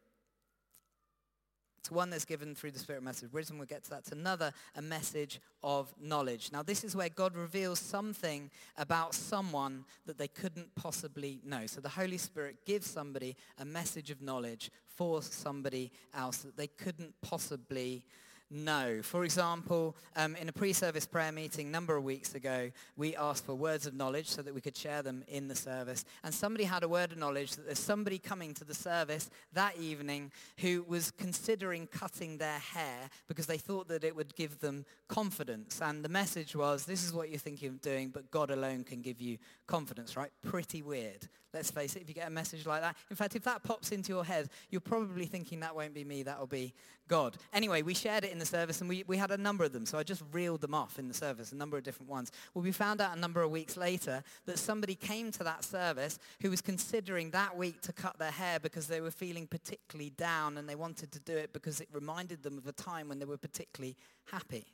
It's 1.82 1.90
one 1.90 2.10
that's 2.10 2.24
given 2.24 2.54
through 2.54 2.70
the 2.70 2.78
Spirit 2.78 3.02
message. 3.02 3.32
Wisdom, 3.32 3.58
we'll 3.58 3.66
get 3.66 3.82
to 3.82 3.90
that. 3.90 3.98
It's 4.00 4.12
another, 4.12 4.52
a 4.76 4.80
message 4.80 5.40
of 5.64 5.92
knowledge. 6.00 6.50
Now, 6.52 6.62
this 6.62 6.84
is 6.84 6.94
where 6.94 7.08
God 7.08 7.34
reveals 7.34 7.80
something 7.80 8.52
about 8.76 9.14
someone 9.14 9.84
that 10.06 10.16
they 10.16 10.28
couldn't 10.28 10.72
possibly 10.76 11.40
know. 11.44 11.66
So 11.66 11.80
the 11.80 11.88
Holy 11.88 12.18
Spirit 12.18 12.64
gives 12.64 12.88
somebody 12.88 13.34
a 13.58 13.64
message 13.64 14.12
of 14.12 14.22
knowledge 14.22 14.70
for 14.86 15.22
somebody 15.22 15.90
else 16.14 16.38
that 16.38 16.56
they 16.56 16.68
couldn't 16.68 17.14
possibly 17.20 18.04
no. 18.52 19.00
For 19.02 19.24
example, 19.24 19.96
um, 20.16 20.36
in 20.36 20.48
a 20.48 20.52
pre-service 20.52 21.06
prayer 21.06 21.32
meeting 21.32 21.68
a 21.68 21.70
number 21.70 21.96
of 21.96 22.04
weeks 22.04 22.34
ago, 22.34 22.70
we 22.96 23.16
asked 23.16 23.46
for 23.46 23.54
words 23.54 23.86
of 23.86 23.94
knowledge 23.94 24.28
so 24.28 24.42
that 24.42 24.54
we 24.54 24.60
could 24.60 24.76
share 24.76 25.02
them 25.02 25.24
in 25.28 25.48
the 25.48 25.54
service. 25.54 26.04
And 26.22 26.34
somebody 26.34 26.64
had 26.64 26.82
a 26.82 26.88
word 26.88 27.12
of 27.12 27.18
knowledge 27.18 27.56
that 27.56 27.66
there's 27.66 27.78
somebody 27.78 28.18
coming 28.18 28.54
to 28.54 28.64
the 28.64 28.74
service 28.74 29.30
that 29.52 29.76
evening 29.78 30.30
who 30.58 30.84
was 30.86 31.10
considering 31.10 31.86
cutting 31.86 32.38
their 32.38 32.58
hair 32.58 33.10
because 33.28 33.46
they 33.46 33.58
thought 33.58 33.88
that 33.88 34.04
it 34.04 34.14
would 34.14 34.34
give 34.36 34.60
them 34.60 34.84
confidence. 35.08 35.80
And 35.82 36.04
the 36.04 36.08
message 36.08 36.54
was, 36.54 36.84
this 36.84 37.04
is 37.04 37.12
what 37.12 37.30
you're 37.30 37.38
thinking 37.38 37.68
of 37.68 37.80
doing, 37.80 38.10
but 38.10 38.30
God 38.30 38.50
alone 38.50 38.84
can 38.84 39.02
give 39.02 39.20
you 39.20 39.38
confidence, 39.66 40.16
right? 40.16 40.30
Pretty 40.42 40.82
weird. 40.82 41.28
Let's 41.52 41.70
face 41.70 41.96
it, 41.96 42.02
if 42.02 42.08
you 42.08 42.14
get 42.14 42.28
a 42.28 42.30
message 42.30 42.64
like 42.64 42.80
that. 42.80 42.96
In 43.10 43.16
fact, 43.16 43.36
if 43.36 43.42
that 43.44 43.62
pops 43.62 43.92
into 43.92 44.10
your 44.10 44.24
head, 44.24 44.48
you're 44.70 44.80
probably 44.80 45.26
thinking 45.26 45.60
that 45.60 45.76
won't 45.76 45.92
be 45.92 46.02
me, 46.02 46.22
that'll 46.22 46.46
be 46.46 46.72
God. 47.12 47.36
Anyway, 47.52 47.82
we 47.82 47.92
shared 47.92 48.24
it 48.24 48.32
in 48.32 48.38
the 48.38 48.46
service 48.46 48.80
and 48.80 48.88
we, 48.88 49.04
we 49.06 49.18
had 49.18 49.30
a 49.30 49.36
number 49.36 49.64
of 49.64 49.72
them. 49.74 49.84
So 49.84 49.98
I 49.98 50.02
just 50.02 50.22
reeled 50.32 50.62
them 50.62 50.72
off 50.72 50.98
in 50.98 51.08
the 51.08 51.14
service, 51.14 51.52
a 51.52 51.54
number 51.54 51.76
of 51.76 51.84
different 51.84 52.10
ones. 52.10 52.32
Well, 52.54 52.64
we 52.64 52.72
found 52.72 53.02
out 53.02 53.14
a 53.14 53.20
number 53.20 53.42
of 53.42 53.50
weeks 53.50 53.76
later 53.76 54.24
that 54.46 54.58
somebody 54.58 54.94
came 54.94 55.30
to 55.32 55.44
that 55.44 55.62
service 55.62 56.18
who 56.40 56.48
was 56.48 56.62
considering 56.62 57.30
that 57.32 57.54
week 57.54 57.82
to 57.82 57.92
cut 57.92 58.18
their 58.18 58.30
hair 58.30 58.58
because 58.58 58.86
they 58.86 59.02
were 59.02 59.10
feeling 59.10 59.46
particularly 59.46 60.08
down 60.08 60.56
and 60.56 60.66
they 60.66 60.74
wanted 60.74 61.12
to 61.12 61.20
do 61.20 61.36
it 61.36 61.52
because 61.52 61.82
it 61.82 61.88
reminded 61.92 62.42
them 62.42 62.56
of 62.56 62.66
a 62.66 62.72
time 62.72 63.10
when 63.10 63.18
they 63.18 63.26
were 63.26 63.36
particularly 63.36 63.94
happy. 64.30 64.64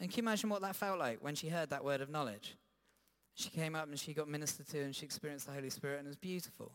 And 0.00 0.08
can 0.08 0.24
you 0.24 0.26
imagine 0.26 0.48
what 0.48 0.62
that 0.62 0.76
felt 0.76 0.98
like 0.98 1.18
when 1.22 1.34
she 1.34 1.50
heard 1.50 1.68
that 1.68 1.84
word 1.84 2.00
of 2.00 2.08
knowledge? 2.08 2.56
She 3.34 3.50
came 3.50 3.74
up 3.74 3.88
and 3.90 4.00
she 4.00 4.14
got 4.14 4.26
ministered 4.26 4.68
to 4.68 4.80
and 4.80 4.96
she 4.96 5.04
experienced 5.04 5.44
the 5.48 5.52
Holy 5.52 5.68
Spirit 5.68 5.98
and 5.98 6.06
it 6.06 6.08
was 6.08 6.16
beautiful. 6.16 6.72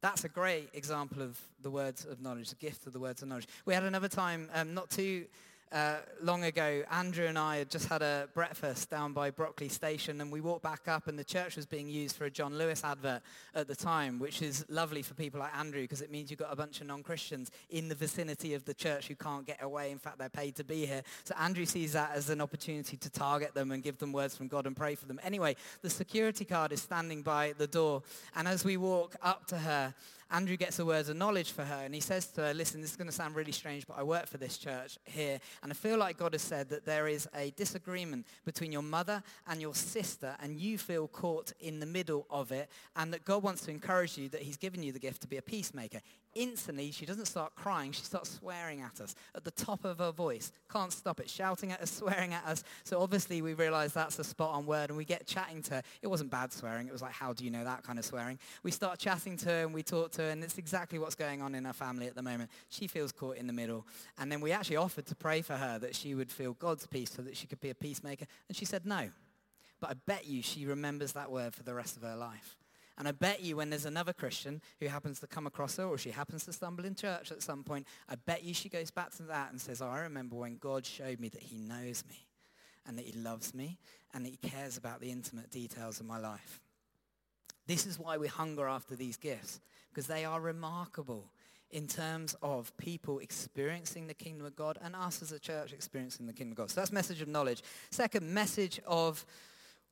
That's 0.00 0.24
a 0.24 0.28
great 0.28 0.70
example 0.74 1.22
of 1.22 1.38
the 1.60 1.70
words 1.70 2.04
of 2.04 2.20
knowledge, 2.20 2.50
the 2.50 2.56
gift 2.56 2.86
of 2.86 2.92
the 2.92 3.00
words 3.00 3.22
of 3.22 3.28
knowledge. 3.28 3.48
We 3.64 3.74
had 3.74 3.82
another 3.82 4.08
time, 4.08 4.48
um, 4.54 4.72
not 4.74 4.90
too 4.90 5.26
uh, 5.72 5.96
long 6.22 6.44
ago, 6.44 6.82
Andrew 6.90 7.26
and 7.26 7.38
I 7.38 7.58
had 7.58 7.70
just 7.70 7.88
had 7.88 8.00
a 8.00 8.28
breakfast 8.32 8.88
down 8.90 9.12
by 9.12 9.30
Brockley 9.30 9.68
Station 9.68 10.20
and 10.20 10.32
we 10.32 10.40
walked 10.40 10.62
back 10.62 10.88
up 10.88 11.08
and 11.08 11.18
the 11.18 11.24
church 11.24 11.56
was 11.56 11.66
being 11.66 11.88
used 11.88 12.16
for 12.16 12.24
a 12.24 12.30
John 12.30 12.56
Lewis 12.56 12.82
advert 12.84 13.22
at 13.54 13.68
the 13.68 13.76
time, 13.76 14.18
which 14.18 14.40
is 14.40 14.64
lovely 14.68 15.02
for 15.02 15.14
people 15.14 15.40
like 15.40 15.54
Andrew 15.56 15.82
because 15.82 16.00
it 16.00 16.10
means 16.10 16.30
you've 16.30 16.40
got 16.40 16.52
a 16.52 16.56
bunch 16.56 16.80
of 16.80 16.86
non-Christians 16.86 17.50
in 17.70 17.88
the 17.88 17.94
vicinity 17.94 18.54
of 18.54 18.64
the 18.64 18.72
church 18.72 19.08
who 19.08 19.14
can't 19.14 19.46
get 19.46 19.62
away. 19.62 19.90
In 19.90 19.98
fact, 19.98 20.18
they're 20.18 20.28
paid 20.28 20.56
to 20.56 20.64
be 20.64 20.86
here. 20.86 21.02
So 21.24 21.34
Andrew 21.38 21.66
sees 21.66 21.92
that 21.92 22.12
as 22.14 22.30
an 22.30 22.40
opportunity 22.40 22.96
to 22.96 23.10
target 23.10 23.54
them 23.54 23.70
and 23.70 23.82
give 23.82 23.98
them 23.98 24.12
words 24.12 24.36
from 24.36 24.48
God 24.48 24.66
and 24.66 24.76
pray 24.76 24.94
for 24.94 25.06
them. 25.06 25.20
Anyway, 25.22 25.56
the 25.82 25.90
security 25.90 26.44
guard 26.44 26.72
is 26.72 26.80
standing 26.80 27.22
by 27.22 27.52
the 27.58 27.66
door 27.66 28.02
and 28.34 28.48
as 28.48 28.64
we 28.64 28.76
walk 28.76 29.16
up 29.22 29.46
to 29.48 29.58
her, 29.58 29.94
Andrew 30.30 30.56
gets 30.56 30.78
a 30.78 30.84
word 30.84 31.08
of 31.08 31.16
knowledge 31.16 31.52
for 31.52 31.64
her 31.64 31.82
and 31.84 31.94
he 31.94 32.00
says 32.00 32.26
to 32.26 32.42
her, 32.42 32.54
listen, 32.54 32.82
this 32.82 32.90
is 32.90 32.96
going 32.96 33.08
to 33.08 33.14
sound 33.14 33.34
really 33.34 33.52
strange, 33.52 33.86
but 33.86 33.98
I 33.98 34.02
work 34.02 34.26
for 34.26 34.36
this 34.36 34.58
church 34.58 34.98
here 35.04 35.40
and 35.62 35.72
I 35.72 35.74
feel 35.74 35.96
like 35.96 36.18
God 36.18 36.34
has 36.34 36.42
said 36.42 36.68
that 36.68 36.84
there 36.84 37.08
is 37.08 37.26
a 37.34 37.50
disagreement 37.52 38.26
between 38.44 38.70
your 38.70 38.82
mother 38.82 39.22
and 39.46 39.60
your 39.60 39.74
sister 39.74 40.36
and 40.42 40.58
you 40.60 40.76
feel 40.76 41.08
caught 41.08 41.52
in 41.60 41.80
the 41.80 41.86
middle 41.86 42.26
of 42.28 42.52
it 42.52 42.68
and 42.96 43.12
that 43.14 43.24
God 43.24 43.42
wants 43.42 43.62
to 43.62 43.70
encourage 43.70 44.18
you 44.18 44.28
that 44.28 44.42
he's 44.42 44.58
given 44.58 44.82
you 44.82 44.92
the 44.92 44.98
gift 44.98 45.22
to 45.22 45.28
be 45.28 45.38
a 45.38 45.42
peacemaker. 45.42 46.00
Instantly 46.38 46.90
she 46.92 47.04
doesn't 47.04 47.26
start 47.26 47.54
crying, 47.54 47.92
she 47.92 48.02
starts 48.02 48.30
swearing 48.30 48.80
at 48.80 49.00
us 49.00 49.14
at 49.34 49.44
the 49.44 49.50
top 49.50 49.84
of 49.84 49.98
her 49.98 50.12
voice. 50.12 50.52
Can't 50.72 50.92
stop 50.92 51.20
it, 51.20 51.28
shouting 51.28 51.72
at 51.72 51.82
us, 51.82 51.90
swearing 51.98 52.32
at 52.32 52.44
us. 52.46 52.64
So 52.84 53.00
obviously 53.00 53.42
we 53.42 53.54
realize 53.54 53.92
that's 53.92 54.18
a 54.18 54.24
spot 54.24 54.54
on 54.54 54.64
word 54.64 54.90
and 54.90 54.96
we 54.96 55.04
get 55.04 55.26
chatting 55.26 55.62
to 55.64 55.74
her. 55.74 55.82
It 56.00 56.06
wasn't 56.06 56.30
bad 56.30 56.52
swearing, 56.52 56.86
it 56.86 56.92
was 56.92 57.02
like, 57.02 57.12
how 57.12 57.32
do 57.32 57.44
you 57.44 57.50
know 57.50 57.64
that 57.64 57.82
kind 57.82 57.98
of 57.98 58.04
swearing? 58.04 58.38
We 58.62 58.70
start 58.70 58.98
chatting 58.98 59.36
to 59.38 59.48
her 59.48 59.62
and 59.64 59.74
we 59.74 59.82
talk 59.82 60.12
to 60.12 60.22
her 60.22 60.30
and 60.30 60.42
it's 60.44 60.58
exactly 60.58 60.98
what's 60.98 61.16
going 61.16 61.42
on 61.42 61.54
in 61.54 61.64
her 61.64 61.72
family 61.72 62.06
at 62.06 62.14
the 62.14 62.22
moment. 62.22 62.50
She 62.68 62.86
feels 62.86 63.12
caught 63.12 63.36
in 63.36 63.46
the 63.46 63.52
middle. 63.52 63.86
And 64.18 64.30
then 64.30 64.40
we 64.40 64.52
actually 64.52 64.76
offered 64.76 65.06
to 65.06 65.16
pray 65.16 65.42
for 65.42 65.54
her 65.54 65.78
that 65.80 65.94
she 65.94 66.14
would 66.14 66.30
feel 66.30 66.54
God's 66.54 66.86
peace 66.86 67.10
so 67.10 67.22
that 67.22 67.36
she 67.36 67.46
could 67.46 67.60
be 67.60 67.70
a 67.70 67.74
peacemaker. 67.74 68.26
And 68.48 68.56
she 68.56 68.64
said 68.64 68.86
no. 68.86 69.10
But 69.80 69.90
I 69.90 69.94
bet 70.06 70.26
you 70.26 70.42
she 70.42 70.66
remembers 70.66 71.12
that 71.12 71.30
word 71.30 71.54
for 71.54 71.62
the 71.62 71.74
rest 71.74 71.96
of 71.96 72.02
her 72.02 72.16
life. 72.16 72.56
And 72.98 73.06
I 73.06 73.12
bet 73.12 73.40
you 73.40 73.56
when 73.56 73.70
there's 73.70 73.84
another 73.84 74.12
Christian 74.12 74.60
who 74.80 74.88
happens 74.88 75.20
to 75.20 75.28
come 75.28 75.46
across 75.46 75.76
her 75.76 75.84
or 75.84 75.96
she 75.96 76.10
happens 76.10 76.44
to 76.44 76.52
stumble 76.52 76.84
in 76.84 76.96
church 76.96 77.30
at 77.30 77.42
some 77.42 77.62
point, 77.62 77.86
I 78.08 78.16
bet 78.16 78.42
you 78.42 78.52
she 78.52 78.68
goes 78.68 78.90
back 78.90 79.12
to 79.16 79.22
that 79.24 79.52
and 79.52 79.60
says, 79.60 79.80
oh, 79.80 79.86
I 79.86 80.00
remember 80.00 80.34
when 80.34 80.56
God 80.56 80.84
showed 80.84 81.20
me 81.20 81.28
that 81.28 81.42
he 81.42 81.58
knows 81.58 82.02
me 82.08 82.26
and 82.86 82.98
that 82.98 83.06
he 83.06 83.16
loves 83.16 83.54
me 83.54 83.78
and 84.12 84.24
that 84.24 84.30
he 84.30 84.48
cares 84.48 84.76
about 84.76 85.00
the 85.00 85.12
intimate 85.12 85.50
details 85.50 86.00
of 86.00 86.06
my 86.06 86.18
life. 86.18 86.60
This 87.68 87.86
is 87.86 88.00
why 88.00 88.16
we 88.16 88.26
hunger 88.26 88.66
after 88.66 88.96
these 88.96 89.16
gifts 89.16 89.60
because 89.90 90.08
they 90.08 90.24
are 90.24 90.40
remarkable 90.40 91.30
in 91.70 91.86
terms 91.86 92.34
of 92.42 92.76
people 92.78 93.18
experiencing 93.18 94.06
the 94.06 94.14
kingdom 94.14 94.46
of 94.46 94.56
God 94.56 94.78
and 94.82 94.96
us 94.96 95.22
as 95.22 95.32
a 95.32 95.38
church 95.38 95.72
experiencing 95.72 96.26
the 96.26 96.32
kingdom 96.32 96.52
of 96.52 96.56
God. 96.56 96.70
So 96.70 96.80
that's 96.80 96.90
message 96.90 97.20
of 97.20 97.28
knowledge. 97.28 97.62
Second, 97.90 98.32
message 98.32 98.80
of 98.86 99.24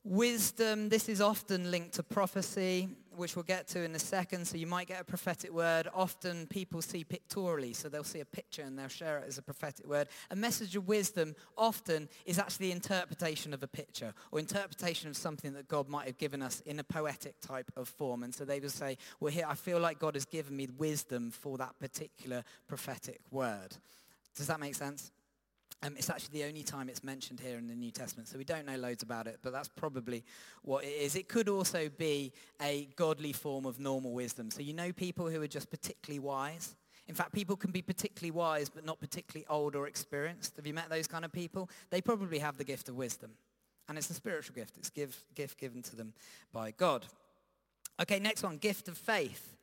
Wisdom, 0.09 0.89
this 0.89 1.09
is 1.09 1.21
often 1.21 1.73
linked 1.73 1.95
to 1.95 2.03
prophecy, 2.05 2.89
which 3.17 3.35
we'll 3.35 3.43
get 3.43 3.67
to 3.67 3.83
in 3.83 3.93
a 3.97 3.99
second. 3.99 4.47
So 4.47 4.57
you 4.57 4.69
might 4.69 4.87
get 4.87 5.01
a 5.01 5.05
prophetic 5.05 5.53
word. 5.53 5.89
Often 5.93 6.47
people 6.47 6.81
see 6.81 7.03
pictorially, 7.03 7.73
so 7.73 7.89
they'll 7.89 8.05
see 8.05 8.21
a 8.21 8.25
picture 8.25 8.63
and 8.63 8.79
they'll 8.79 8.87
share 8.87 9.19
it 9.19 9.25
as 9.27 9.37
a 9.37 9.43
prophetic 9.43 9.85
word. 9.85 10.07
A 10.31 10.37
message 10.37 10.77
of 10.77 10.87
wisdom 10.87 11.35
often 11.59 12.09
is 12.25 12.39
actually 12.39 12.71
interpretation 12.71 13.53
of 13.53 13.65
a 13.65 13.67
picture 13.67 14.15
or 14.31 14.39
interpretation 14.39 15.11
of 15.11 15.17
something 15.17 15.55
that 15.55 15.67
God 15.67 15.89
might 15.89 16.07
have 16.07 16.19
given 16.19 16.41
us 16.41 16.61
in 16.61 16.79
a 16.79 16.85
poetic 16.85 17.41
type 17.41 17.73
of 17.77 17.89
form. 17.89 18.23
And 18.23 18.33
so 18.33 18.45
they 18.45 18.61
will 18.61 18.69
say, 18.69 18.99
well, 19.19 19.33
here, 19.33 19.47
I 19.49 19.57
feel 19.57 19.81
like 19.81 19.99
God 19.99 20.15
has 20.15 20.25
given 20.25 20.57
me 20.57 20.69
wisdom 20.79 21.33
for 21.33 21.59
that 21.59 21.81
particular 21.81 22.45
prophetic 22.69 23.23
word. 23.33 23.77
Does 24.37 24.47
that 24.47 24.61
make 24.61 24.77
sense? 24.77 25.11
Um, 25.83 25.95
it's 25.97 26.09
actually 26.09 26.41
the 26.41 26.49
only 26.49 26.63
time 26.63 26.89
it's 26.89 27.05
mentioned 27.05 27.39
here 27.39 27.59
in 27.59 27.67
the 27.67 27.75
New 27.75 27.91
Testament, 27.91 28.29
so 28.29 28.39
we 28.39 28.45
don't 28.45 28.65
know 28.65 28.77
loads 28.77 29.03
about 29.03 29.27
it, 29.27 29.39
but 29.43 29.53
that's 29.53 29.69
probably 29.69 30.25
what 30.63 30.85
it 30.85 30.89
is. 30.89 31.17
It 31.17 31.29
could 31.29 31.49
also 31.49 31.91
be 31.91 32.33
a 32.63 32.89
godly 32.97 33.33
form 33.33 33.67
of 33.67 33.79
normal 33.79 34.13
wisdom. 34.13 34.51
So 34.51 34.63
you 34.63 34.73
know 34.73 34.93
people 34.93 35.29
who 35.29 35.43
are 35.43 35.47
just 35.47 35.71
particularly 35.71 36.19
wise. 36.19 36.77
In 37.09 37.15
fact, 37.15 37.33
people 37.33 37.57
can 37.57 37.71
be 37.71 37.83
particularly 37.83 38.33
wise, 38.33 38.69
but 38.69 38.85
not 38.85 38.99
particularly 38.99 39.47
old 39.49 39.77
or 39.77 39.87
experienced. 39.87 40.57
Have 40.57 40.67
you 40.67 40.75
met 40.75 40.89
those 40.89 41.07
kind 41.07 41.25
of 41.25 41.33
people? 41.33 41.69
They 41.91 42.01
probably 42.01 42.39
have 42.39 42.57
the 42.57 42.65
gift 42.65 42.89
of 42.89 42.97
wisdom. 42.97 43.33
And 43.89 43.97
it's 43.97 44.11
a 44.11 44.15
spiritual 44.15 44.57
gift. 44.57 44.77
It's 44.79 44.91
a 44.97 45.35
gift 45.35 45.59
given 45.59 45.83
to 45.83 45.95
them 45.95 46.15
by 46.53 46.73
God. 46.73 47.07
Okay, 48.01 48.19
next 48.19 48.43
one, 48.43 48.57
gift 48.57 48.89
of 48.89 48.99
faith. 48.99 49.57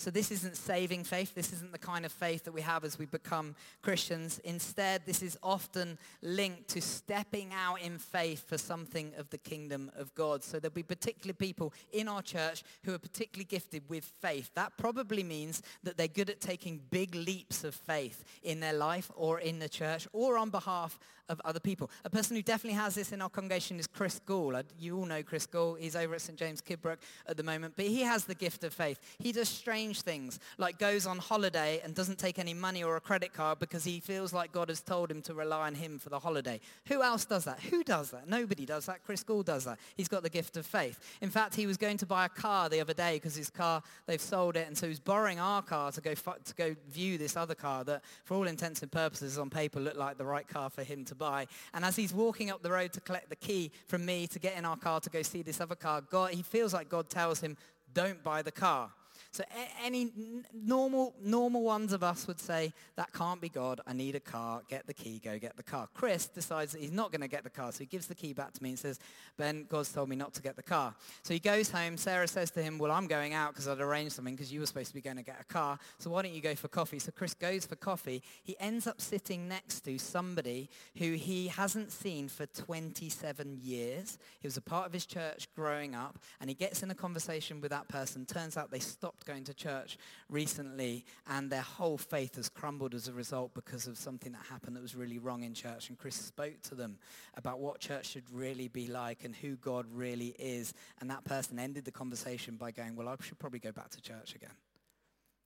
So 0.00 0.10
this 0.10 0.30
isn't 0.30 0.56
saving 0.56 1.04
faith. 1.04 1.34
This 1.34 1.52
isn't 1.52 1.72
the 1.72 1.78
kind 1.78 2.06
of 2.06 2.10
faith 2.10 2.44
that 2.44 2.52
we 2.52 2.62
have 2.62 2.84
as 2.84 2.98
we 2.98 3.04
become 3.04 3.54
Christians. 3.82 4.40
Instead, 4.44 5.02
this 5.04 5.22
is 5.22 5.36
often 5.42 5.98
linked 6.22 6.68
to 6.68 6.80
stepping 6.80 7.52
out 7.52 7.82
in 7.82 7.98
faith 7.98 8.48
for 8.48 8.56
something 8.56 9.12
of 9.18 9.28
the 9.28 9.36
kingdom 9.36 9.92
of 9.94 10.14
God. 10.14 10.42
So 10.42 10.58
there'll 10.58 10.72
be 10.72 10.82
particular 10.82 11.34
people 11.34 11.74
in 11.92 12.08
our 12.08 12.22
church 12.22 12.62
who 12.84 12.94
are 12.94 12.98
particularly 12.98 13.44
gifted 13.44 13.90
with 13.90 14.04
faith. 14.22 14.50
That 14.54 14.72
probably 14.78 15.22
means 15.22 15.60
that 15.82 15.98
they're 15.98 16.08
good 16.08 16.30
at 16.30 16.40
taking 16.40 16.80
big 16.90 17.14
leaps 17.14 17.62
of 17.62 17.74
faith 17.74 18.24
in 18.42 18.60
their 18.60 18.72
life 18.72 19.10
or 19.14 19.38
in 19.38 19.58
the 19.58 19.68
church 19.68 20.08
or 20.14 20.38
on 20.38 20.48
behalf 20.48 20.98
of 21.30 21.40
other 21.44 21.60
people. 21.60 21.90
A 22.04 22.10
person 22.10 22.36
who 22.36 22.42
definitely 22.42 22.76
has 22.76 22.94
this 22.94 23.12
in 23.12 23.22
our 23.22 23.30
congregation 23.30 23.78
is 23.78 23.86
Chris 23.86 24.20
Gall. 24.26 24.56
Uh, 24.56 24.64
you 24.78 24.98
all 24.98 25.06
know 25.06 25.22
Chris 25.22 25.46
Gall. 25.46 25.74
He's 25.74 25.96
over 25.96 26.14
at 26.14 26.20
St. 26.20 26.38
James 26.38 26.60
Kidbrooke 26.60 26.98
at 27.26 27.36
the 27.36 27.42
moment, 27.42 27.74
but 27.76 27.86
he 27.86 28.02
has 28.02 28.24
the 28.24 28.34
gift 28.34 28.64
of 28.64 28.74
faith. 28.74 29.00
He 29.18 29.32
does 29.32 29.48
strange 29.48 30.02
things, 30.02 30.40
like 30.58 30.78
goes 30.78 31.06
on 31.06 31.18
holiday 31.18 31.80
and 31.82 31.94
doesn't 31.94 32.18
take 32.18 32.38
any 32.38 32.52
money 32.52 32.82
or 32.82 32.96
a 32.96 33.00
credit 33.00 33.32
card 33.32 33.60
because 33.60 33.84
he 33.84 34.00
feels 34.00 34.32
like 34.32 34.52
God 34.52 34.68
has 34.68 34.82
told 34.82 35.10
him 35.10 35.22
to 35.22 35.34
rely 35.34 35.66
on 35.66 35.74
him 35.74 35.98
for 35.98 36.10
the 36.10 36.18
holiday. 36.18 36.60
Who 36.88 37.02
else 37.02 37.24
does 37.24 37.44
that? 37.44 37.60
Who 37.60 37.84
does 37.84 38.10
that? 38.10 38.28
Nobody 38.28 38.66
does 38.66 38.86
that. 38.86 39.04
Chris 39.04 39.22
Gall 39.22 39.42
does 39.42 39.64
that. 39.64 39.78
He's 39.96 40.08
got 40.08 40.22
the 40.22 40.30
gift 40.30 40.56
of 40.56 40.66
faith. 40.66 40.98
In 41.20 41.30
fact, 41.30 41.54
he 41.54 41.66
was 41.66 41.76
going 41.76 41.96
to 41.98 42.06
buy 42.06 42.26
a 42.26 42.28
car 42.28 42.68
the 42.68 42.80
other 42.80 42.94
day 42.94 43.16
because 43.16 43.36
his 43.36 43.50
car, 43.50 43.82
they've 44.06 44.20
sold 44.20 44.56
it, 44.56 44.66
and 44.66 44.76
so 44.76 44.88
he's 44.88 45.00
borrowing 45.00 45.38
our 45.38 45.62
car 45.62 45.92
to 45.92 46.00
go, 46.00 46.14
to 46.14 46.54
go 46.56 46.74
view 46.88 47.18
this 47.18 47.36
other 47.36 47.54
car 47.54 47.84
that, 47.84 48.02
for 48.24 48.34
all 48.34 48.46
intents 48.46 48.82
and 48.82 48.90
purposes, 48.90 49.38
on 49.38 49.50
paper 49.50 49.78
looked 49.78 49.96
like 49.96 50.18
the 50.18 50.24
right 50.24 50.48
car 50.48 50.70
for 50.70 50.82
him 50.82 51.04
to 51.04 51.14
buy. 51.20 51.46
And 51.72 51.84
as 51.84 51.94
he's 51.94 52.12
walking 52.12 52.50
up 52.50 52.64
the 52.64 52.72
road 52.72 52.92
to 52.94 53.00
collect 53.00 53.28
the 53.28 53.36
key 53.36 53.70
from 53.86 54.04
me 54.04 54.26
to 54.26 54.40
get 54.40 54.56
in 54.56 54.64
our 54.64 54.76
car 54.76 54.98
to 54.98 55.10
go 55.10 55.22
see 55.22 55.42
this 55.42 55.60
other 55.60 55.76
car, 55.76 56.00
God, 56.00 56.30
he 56.32 56.42
feels 56.42 56.74
like 56.74 56.88
God 56.88 57.08
tells 57.08 57.40
him, 57.40 57.56
don't 57.94 58.24
buy 58.24 58.42
the 58.42 58.50
car. 58.50 58.90
So 59.32 59.44
any 59.84 60.10
normal, 60.52 61.14
normal 61.22 61.62
ones 61.62 61.92
of 61.92 62.02
us 62.02 62.26
would 62.26 62.40
say, 62.40 62.72
that 62.96 63.12
can't 63.12 63.40
be 63.40 63.48
God. 63.48 63.80
I 63.86 63.92
need 63.92 64.16
a 64.16 64.20
car. 64.20 64.62
Get 64.68 64.88
the 64.88 64.94
key. 64.94 65.20
Go 65.24 65.38
get 65.38 65.56
the 65.56 65.62
car. 65.62 65.88
Chris 65.94 66.26
decides 66.26 66.72
that 66.72 66.80
he's 66.80 66.90
not 66.90 67.12
going 67.12 67.20
to 67.20 67.28
get 67.28 67.44
the 67.44 67.50
car. 67.50 67.70
So 67.70 67.78
he 67.78 67.86
gives 67.86 68.08
the 68.08 68.14
key 68.16 68.32
back 68.32 68.52
to 68.54 68.62
me 68.62 68.70
and 68.70 68.78
says, 68.78 68.98
Ben, 69.36 69.66
God's 69.68 69.92
told 69.92 70.08
me 70.08 70.16
not 70.16 70.34
to 70.34 70.42
get 70.42 70.56
the 70.56 70.64
car. 70.64 70.94
So 71.22 71.32
he 71.32 71.38
goes 71.38 71.70
home. 71.70 71.96
Sarah 71.96 72.26
says 72.26 72.50
to 72.52 72.62
him, 72.62 72.76
well, 72.76 72.90
I'm 72.90 73.06
going 73.06 73.32
out 73.32 73.52
because 73.52 73.68
I'd 73.68 73.80
arranged 73.80 74.14
something 74.14 74.34
because 74.34 74.52
you 74.52 74.58
were 74.58 74.66
supposed 74.66 74.88
to 74.88 74.94
be 74.94 75.00
going 75.00 75.16
to 75.16 75.22
get 75.22 75.36
a 75.40 75.44
car. 75.44 75.78
So 75.98 76.10
why 76.10 76.22
don't 76.22 76.34
you 76.34 76.40
go 76.40 76.56
for 76.56 76.66
coffee? 76.66 76.98
So 76.98 77.12
Chris 77.12 77.34
goes 77.34 77.66
for 77.66 77.76
coffee. 77.76 78.22
He 78.42 78.56
ends 78.58 78.88
up 78.88 79.00
sitting 79.00 79.46
next 79.46 79.82
to 79.82 79.96
somebody 79.98 80.68
who 80.98 81.12
he 81.12 81.48
hasn't 81.48 81.92
seen 81.92 82.28
for 82.28 82.46
27 82.46 83.58
years. 83.62 84.18
He 84.40 84.48
was 84.48 84.56
a 84.56 84.62
part 84.62 84.86
of 84.86 84.92
his 84.92 85.06
church 85.06 85.48
growing 85.54 85.94
up. 85.94 86.18
And 86.40 86.50
he 86.50 86.54
gets 86.54 86.82
in 86.82 86.90
a 86.90 86.96
conversation 86.96 87.60
with 87.60 87.70
that 87.70 87.88
person. 87.88 88.26
Turns 88.26 88.56
out 88.56 88.72
they 88.72 88.80
stopped 88.80 89.19
stopped 89.20 89.26
going 89.26 89.44
to 89.44 89.54
church 89.54 89.98
recently 90.28 91.04
and 91.28 91.50
their 91.50 91.60
whole 91.60 91.98
faith 91.98 92.36
has 92.36 92.48
crumbled 92.48 92.94
as 92.94 93.08
a 93.08 93.12
result 93.12 93.52
because 93.54 93.86
of 93.86 93.96
something 93.98 94.32
that 94.32 94.42
happened 94.48 94.76
that 94.76 94.82
was 94.82 94.94
really 94.94 95.18
wrong 95.18 95.42
in 95.42 95.54
church. 95.54 95.88
And 95.88 95.98
Chris 95.98 96.14
spoke 96.14 96.60
to 96.62 96.74
them 96.74 96.98
about 97.36 97.60
what 97.60 97.80
church 97.80 98.06
should 98.06 98.24
really 98.32 98.68
be 98.68 98.86
like 98.86 99.24
and 99.24 99.34
who 99.34 99.56
God 99.56 99.86
really 99.92 100.34
is. 100.38 100.74
And 101.00 101.10
that 101.10 101.24
person 101.24 101.58
ended 101.58 101.84
the 101.84 101.90
conversation 101.90 102.56
by 102.56 102.70
going, 102.70 102.96
well, 102.96 103.08
I 103.08 103.16
should 103.22 103.38
probably 103.38 103.58
go 103.58 103.72
back 103.72 103.90
to 103.90 104.00
church 104.00 104.34
again. 104.34 104.54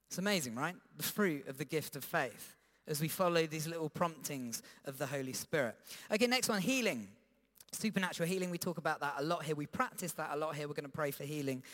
It's 0.09 0.19
amazing, 0.19 0.55
right? 0.55 0.77
The 0.97 1.03
fruit 1.03 1.49
of 1.49 1.59
the 1.59 1.65
gift 1.65 1.97
of 1.97 2.05
faith 2.05 2.57
as 2.87 3.01
we 3.01 3.09
follow 3.09 3.47
these 3.47 3.67
little 3.67 3.89
promptings 3.89 4.63
of 4.85 4.99
the 4.99 5.07
Holy 5.07 5.33
Spirit. 5.33 5.75
Okay, 6.13 6.27
next 6.27 6.49
one, 6.49 6.61
healing. 6.61 7.09
Supernatural 7.73 8.29
healing, 8.29 8.51
we 8.51 8.59
talk 8.59 8.79
about 8.79 9.01
that 9.01 9.15
a 9.19 9.25
lot 9.25 9.43
here. 9.43 9.57
We 9.57 9.67
practice 9.67 10.13
that 10.13 10.31
a 10.33 10.37
lot 10.37 10.55
here. 10.55 10.69
We're 10.69 10.75
going 10.75 10.85
to 10.85 10.93
pray 10.93 11.11
for 11.11 11.25
healing 11.25 11.65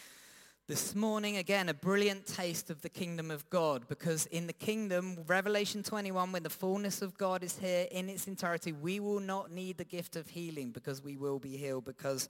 this 0.70 0.94
morning, 0.94 1.36
again, 1.38 1.68
a 1.68 1.74
brilliant 1.74 2.24
taste 2.24 2.70
of 2.70 2.80
the 2.80 2.88
kingdom 2.88 3.28
of 3.32 3.50
God 3.50 3.88
because 3.88 4.26
in 4.26 4.46
the 4.46 4.52
kingdom, 4.52 5.18
Revelation 5.26 5.82
21, 5.82 6.30
when 6.30 6.44
the 6.44 6.48
fullness 6.48 7.02
of 7.02 7.18
God 7.18 7.42
is 7.42 7.58
here 7.58 7.88
in 7.90 8.08
its 8.08 8.28
entirety, 8.28 8.70
we 8.70 9.00
will 9.00 9.18
not 9.18 9.50
need 9.50 9.78
the 9.78 9.84
gift 9.84 10.14
of 10.14 10.28
healing 10.28 10.70
because 10.70 11.02
we 11.02 11.16
will 11.16 11.40
be 11.40 11.56
healed 11.56 11.86
because 11.86 12.28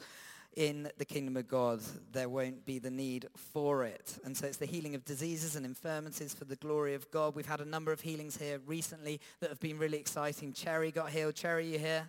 in 0.56 0.90
the 0.96 1.04
kingdom 1.04 1.36
of 1.36 1.48
God, 1.48 1.82
there 2.12 2.30
won't 2.30 2.64
be 2.64 2.78
the 2.78 2.90
need 2.90 3.28
for 3.36 3.84
it. 3.84 4.18
And 4.24 4.34
so 4.34 4.46
it's 4.46 4.56
the 4.56 4.64
healing 4.64 4.94
of 4.94 5.04
diseases 5.04 5.54
and 5.54 5.66
infirmities 5.66 6.32
for 6.32 6.46
the 6.46 6.56
glory 6.56 6.94
of 6.94 7.10
God. 7.10 7.34
We've 7.34 7.44
had 7.44 7.60
a 7.60 7.66
number 7.66 7.92
of 7.92 8.00
healings 8.00 8.38
here 8.38 8.58
recently 8.64 9.20
that 9.40 9.50
have 9.50 9.60
been 9.60 9.76
really 9.76 9.98
exciting. 9.98 10.54
Cherry 10.54 10.90
got 10.90 11.10
healed. 11.10 11.34
Cherry, 11.34 11.66
you 11.66 11.78
here? 11.78 12.08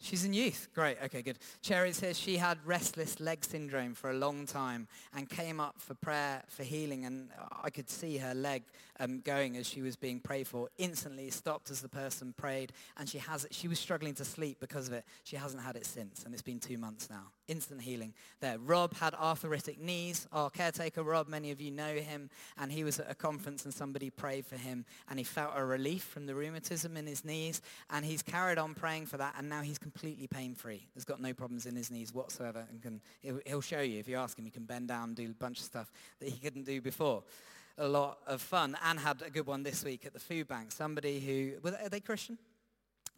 She's 0.00 0.24
in 0.24 0.32
youth. 0.32 0.68
Great. 0.74 0.96
Okay, 1.04 1.22
good. 1.22 1.38
Cherry 1.60 1.92
says 1.92 2.18
she 2.18 2.36
had 2.36 2.58
restless 2.64 3.18
leg 3.18 3.44
syndrome 3.44 3.94
for 3.94 4.10
a 4.10 4.14
long 4.14 4.46
time 4.46 4.86
and 5.14 5.28
came 5.28 5.58
up 5.58 5.80
for 5.80 5.94
prayer 5.94 6.42
for 6.48 6.62
healing. 6.62 7.04
And 7.04 7.30
I 7.64 7.70
could 7.70 7.90
see 7.90 8.16
her 8.18 8.32
leg 8.32 8.62
um, 9.00 9.20
going 9.20 9.56
as 9.56 9.66
she 9.66 9.82
was 9.82 9.96
being 9.96 10.20
prayed 10.20 10.46
for. 10.46 10.68
Instantly 10.78 11.30
stopped 11.30 11.70
as 11.70 11.80
the 11.80 11.88
person 11.88 12.32
prayed. 12.36 12.72
And 12.96 13.08
she, 13.08 13.18
has, 13.18 13.46
she 13.50 13.66
was 13.66 13.80
struggling 13.80 14.14
to 14.14 14.24
sleep 14.24 14.58
because 14.60 14.86
of 14.86 14.94
it. 14.94 15.04
She 15.24 15.36
hasn't 15.36 15.62
had 15.62 15.74
it 15.74 15.84
since. 15.84 16.24
And 16.24 16.32
it's 16.32 16.42
been 16.42 16.60
two 16.60 16.78
months 16.78 17.10
now. 17.10 17.32
Instant 17.48 17.82
healing 17.82 18.14
there. 18.40 18.58
Rob 18.58 18.94
had 18.94 19.14
arthritic 19.14 19.80
knees. 19.80 20.26
Our 20.32 20.50
caretaker, 20.50 21.02
Rob, 21.02 21.28
many 21.28 21.50
of 21.50 21.60
you 21.60 21.70
know 21.70 21.94
him. 21.94 22.30
And 22.56 22.70
he 22.70 22.84
was 22.84 23.00
at 23.00 23.10
a 23.10 23.14
conference 23.14 23.64
and 23.64 23.74
somebody 23.74 24.10
prayed 24.10 24.46
for 24.46 24.56
him. 24.56 24.84
And 25.10 25.18
he 25.18 25.24
felt 25.24 25.52
a 25.56 25.64
relief 25.64 26.04
from 26.04 26.26
the 26.26 26.34
rheumatism 26.34 26.96
in 26.96 27.06
his 27.06 27.24
knees. 27.24 27.60
And 27.90 28.04
he's 28.04 28.22
carried 28.22 28.58
on 28.58 28.74
praying 28.74 29.06
for 29.06 29.16
that. 29.16 29.34
And 29.36 29.48
now 29.48 29.62
he's 29.62 29.78
completely 29.78 30.26
pain-free. 30.26 30.86
He's 30.94 31.04
got 31.04 31.20
no 31.20 31.32
problems 31.32 31.66
in 31.66 31.74
his 31.74 31.90
knees 31.90 32.14
whatsoever 32.14 32.66
and 32.70 32.82
can, 32.82 33.00
he'll 33.46 33.60
show 33.60 33.80
you, 33.80 33.98
if 33.98 34.08
you 34.08 34.16
ask 34.16 34.38
him, 34.38 34.44
he 34.44 34.50
can 34.50 34.64
bend 34.64 34.88
down 34.88 35.14
do 35.14 35.24
a 35.24 35.34
bunch 35.34 35.58
of 35.58 35.64
stuff 35.64 35.90
that 36.20 36.28
he 36.28 36.38
couldn't 36.38 36.64
do 36.64 36.80
before. 36.80 37.22
A 37.76 37.86
lot 37.86 38.18
of 38.26 38.40
fun. 38.40 38.76
and 38.84 38.98
had 38.98 39.22
a 39.22 39.30
good 39.30 39.46
one 39.46 39.62
this 39.62 39.84
week 39.84 40.04
at 40.06 40.12
the 40.12 40.18
food 40.18 40.48
bank. 40.48 40.72
Somebody 40.72 41.20
who, 41.20 41.68
are 41.68 41.88
they 41.88 42.00
Christian? 42.00 42.38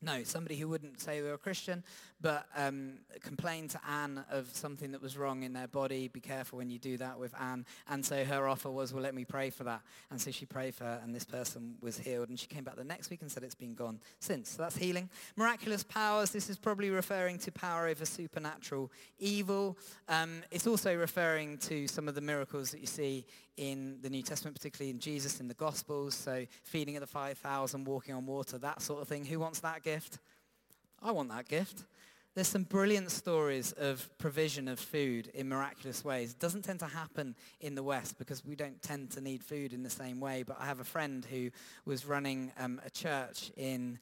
No, 0.02 0.22
somebody 0.22 0.56
who 0.56 0.66
wouldn't 0.66 0.98
say 0.98 1.20
they 1.20 1.28
were 1.28 1.34
a 1.34 1.38
Christian, 1.38 1.84
but 2.22 2.46
um, 2.56 2.94
complained 3.20 3.68
to 3.70 3.80
Anne 3.86 4.24
of 4.30 4.48
something 4.54 4.92
that 4.92 5.02
was 5.02 5.18
wrong 5.18 5.42
in 5.42 5.52
their 5.52 5.68
body. 5.68 6.08
Be 6.08 6.20
careful 6.20 6.56
when 6.56 6.70
you 6.70 6.78
do 6.78 6.96
that 6.96 7.18
with 7.18 7.34
Anne. 7.38 7.66
And 7.86 8.04
so 8.04 8.24
her 8.24 8.48
offer 8.48 8.70
was, 8.70 8.94
well, 8.94 9.02
let 9.02 9.14
me 9.14 9.26
pray 9.26 9.50
for 9.50 9.64
that. 9.64 9.82
And 10.10 10.18
so 10.18 10.30
she 10.30 10.46
prayed 10.46 10.74
for 10.74 10.84
her, 10.84 11.00
and 11.04 11.14
this 11.14 11.24
person 11.24 11.74
was 11.82 11.98
healed. 11.98 12.30
And 12.30 12.40
she 12.40 12.46
came 12.46 12.64
back 12.64 12.76
the 12.76 12.84
next 12.84 13.10
week 13.10 13.20
and 13.20 13.30
said 13.30 13.42
it's 13.42 13.54
been 13.54 13.74
gone 13.74 14.00
since. 14.20 14.48
So 14.48 14.62
that's 14.62 14.76
healing. 14.76 15.10
Miraculous 15.36 15.82
powers. 15.82 16.30
This 16.30 16.48
is 16.48 16.56
probably 16.56 16.88
referring 16.88 17.38
to 17.40 17.52
power 17.52 17.86
over 17.86 18.06
supernatural 18.06 18.90
evil. 19.18 19.76
Um, 20.08 20.42
it's 20.50 20.66
also 20.66 20.96
referring 20.96 21.58
to 21.58 21.86
some 21.86 22.08
of 22.08 22.14
the 22.14 22.22
miracles 22.22 22.70
that 22.70 22.80
you 22.80 22.86
see 22.86 23.26
in 23.56 23.98
the 24.02 24.10
New 24.10 24.22
Testament, 24.22 24.56
particularly 24.56 24.90
in 24.90 24.98
Jesus 24.98 25.40
in 25.40 25.48
the 25.48 25.54
Gospels. 25.54 26.14
So 26.14 26.46
feeding 26.64 26.96
of 26.96 27.00
the 27.00 27.06
5,000, 27.06 27.84
walking 27.84 28.14
on 28.14 28.26
water, 28.26 28.58
that 28.58 28.82
sort 28.82 29.02
of 29.02 29.08
thing. 29.08 29.24
Who 29.24 29.38
wants 29.38 29.60
that 29.60 29.82
gift? 29.82 30.18
I 31.02 31.12
want 31.12 31.28
that 31.30 31.48
gift. 31.48 31.84
There's 32.34 32.46
some 32.46 32.62
brilliant 32.62 33.10
stories 33.10 33.72
of 33.72 34.08
provision 34.18 34.68
of 34.68 34.78
food 34.78 35.32
in 35.34 35.48
miraculous 35.48 36.04
ways. 36.04 36.30
It 36.30 36.38
doesn't 36.38 36.62
tend 36.62 36.78
to 36.78 36.86
happen 36.86 37.34
in 37.60 37.74
the 37.74 37.82
West 37.82 38.18
because 38.18 38.44
we 38.44 38.54
don't 38.54 38.80
tend 38.82 39.10
to 39.12 39.20
need 39.20 39.42
food 39.42 39.72
in 39.72 39.82
the 39.82 39.90
same 39.90 40.20
way. 40.20 40.44
But 40.44 40.58
I 40.60 40.66
have 40.66 40.78
a 40.78 40.84
friend 40.84 41.24
who 41.24 41.50
was 41.84 42.06
running 42.06 42.52
um, 42.56 42.80
a 42.86 42.90
church 42.90 43.50
in 43.56 43.98